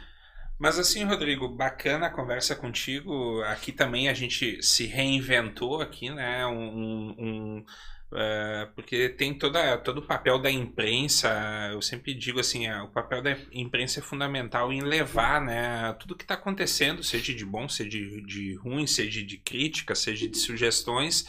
[0.59, 3.41] Mas assim, Rodrigo, bacana a conversa contigo.
[3.43, 6.45] Aqui também a gente se reinventou aqui, né?
[6.47, 7.65] Um, um
[8.11, 11.29] uh, porque tem toda, todo o papel da imprensa.
[11.71, 15.95] Eu sempre digo assim, uh, o papel da imprensa é fundamental em levar, né?
[15.99, 20.27] Tudo que está acontecendo, seja de bom, seja de, de ruim, seja de crítica, seja
[20.27, 21.25] de sugestões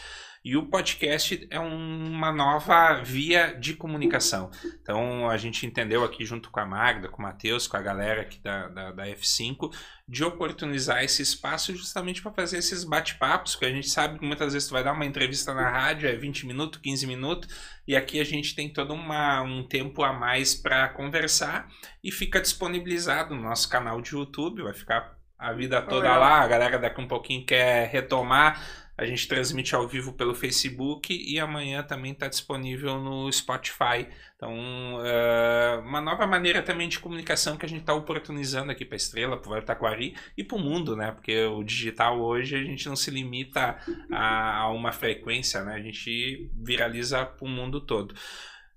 [0.49, 4.51] E o podcast é uma nova via de comunicação.
[4.81, 8.23] Então a gente entendeu aqui junto com a Magda, com o Matheus, com a galera
[8.23, 9.71] aqui da, da, da F5,
[10.09, 14.55] de oportunizar esse espaço justamente para fazer esses bate-papos, que a gente sabe que muitas
[14.55, 18.19] vezes tu vai dar uma entrevista na rádio, é 20 minutos, 15 minutos, e aqui
[18.19, 21.69] a gente tem todo uma, um tempo a mais para conversar
[22.03, 26.49] e fica disponibilizado no nosso canal de YouTube, vai ficar a vida toda lá, a
[26.49, 31.85] galera daqui um pouquinho quer retomar a gente transmite ao vivo pelo Facebook e amanhã
[31.85, 34.09] também está disponível no Spotify.
[34.35, 38.97] Então, uh, uma nova maneira também de comunicação que a gente está oportunizando aqui para
[38.97, 41.13] a Estrela, para o Taquari e para o mundo, né?
[41.13, 43.79] Porque o digital hoje a gente não se limita
[44.11, 45.77] a, a uma frequência, né?
[45.77, 48.17] A gente viraliza para o mundo todo.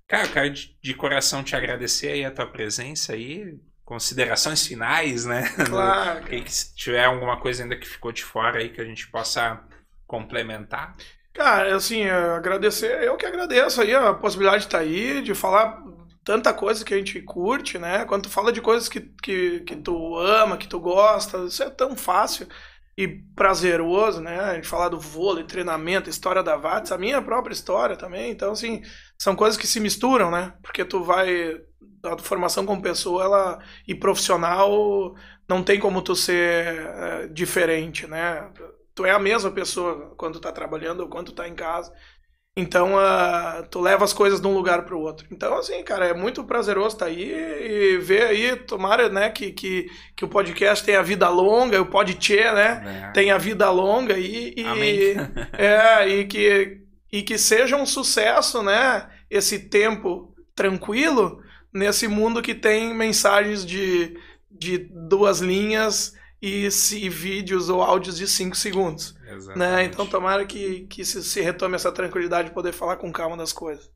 [0.07, 5.25] Cara, eu quero de, de coração te agradecer aí a tua presença aí, considerações finais,
[5.25, 5.49] né?
[5.65, 6.25] Claro.
[6.25, 9.59] que, se tiver alguma coisa ainda que ficou de fora aí que a gente possa
[10.11, 10.93] complementar?
[11.33, 15.81] Cara, assim, agradecer, eu que agradeço aí a possibilidade de estar tá aí, de falar
[16.23, 18.03] tanta coisa que a gente curte, né?
[18.05, 21.69] Quando tu fala de coisas que, que, que tu ama, que tu gosta, isso é
[21.69, 22.47] tão fácil
[22.97, 24.37] e prazeroso, né?
[24.41, 28.29] A gente falar do vôlei, treinamento, história da VATS, a minha própria história também.
[28.29, 28.81] Então, assim,
[29.17, 30.53] são coisas que se misturam, né?
[30.61, 31.61] Porque tu vai
[32.03, 35.15] a formação como pessoa ela e profissional
[35.47, 38.49] não tem como tu ser é, diferente, né?
[39.01, 41.91] Tu é a mesma pessoa quando tá trabalhando ou quando tá em casa.
[42.55, 45.25] Então, uh, tu leva as coisas de um lugar para o outro.
[45.31, 49.53] Então, assim, cara, é muito prazeroso estar tá aí e ver aí, tomara, né, que,
[49.53, 53.11] que, que o podcast tenha vida longa, o podcast, né, é.
[53.11, 55.15] tenha vida longa e, e
[55.57, 56.81] é, e que
[57.11, 61.41] e que seja um sucesso, né, esse tempo tranquilo
[61.73, 64.17] nesse mundo que tem mensagens de,
[64.49, 69.15] de duas linhas e, se, vídeos ou áudios de 5 segundos.
[69.55, 69.83] Né?
[69.83, 73.53] Então tomara que, que se, se retome essa tranquilidade de poder falar com calma das
[73.53, 73.89] coisas.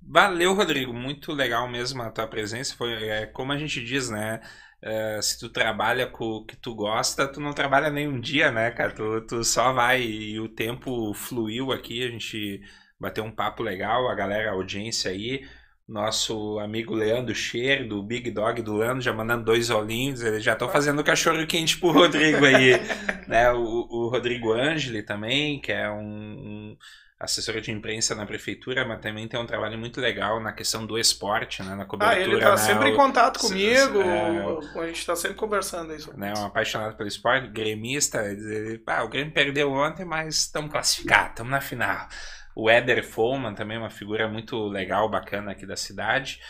[0.00, 0.92] Valeu, Rodrigo.
[0.92, 2.74] Muito legal mesmo a tua presença.
[2.74, 4.40] Foi é, como a gente diz, né?
[4.82, 8.50] Uh, se tu trabalha com o que tu gosta, tu não trabalha nem um dia,
[8.50, 8.92] né, cara?
[8.92, 12.60] Tu, tu só vai e o tempo fluiu aqui, a gente
[12.98, 15.46] bateu um papo legal, a galera, a audiência aí
[15.92, 20.22] nosso amigo Leandro Cheiro, do Big Dog do Leandro, já mandando dois olhinhos.
[20.22, 22.72] Eles já estão fazendo cachorro quente pro Rodrigo aí.
[23.28, 23.52] né?
[23.52, 26.76] O, o, Rodrigo Angeli também, que é um, um,
[27.20, 30.98] assessor de imprensa na prefeitura, mas também tem um trabalho muito legal na questão do
[30.98, 31.74] esporte, né?
[31.74, 32.18] Na cobertura.
[32.18, 32.56] Ah, ele está né?
[32.56, 36.10] sempre em contato comigo, é, a gente está sempre conversando isso.
[36.16, 36.32] Né?
[36.38, 38.24] Um apaixonado pelo esporte, gremista.
[38.24, 42.08] Ele, ah, o Grêmio perdeu ontem, mas estamos classificados, estamos na final.
[42.54, 46.40] O Éder Foman também é uma figura muito legal, bacana aqui da cidade.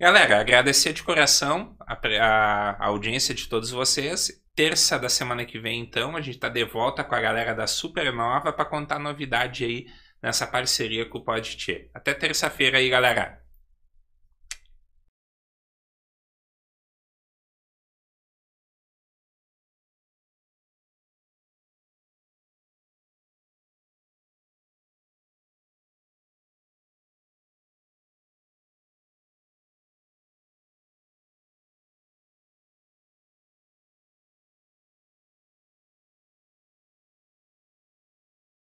[0.00, 4.42] Galera, agradecer de coração a, a, a audiência de todos vocês.
[4.54, 7.66] Terça da semana que vem, então, a gente está de volta com a galera da
[7.66, 9.86] Supernova para contar novidade aí
[10.22, 11.88] nessa parceria com o Podtier.
[11.94, 13.41] Até terça-feira aí, galera.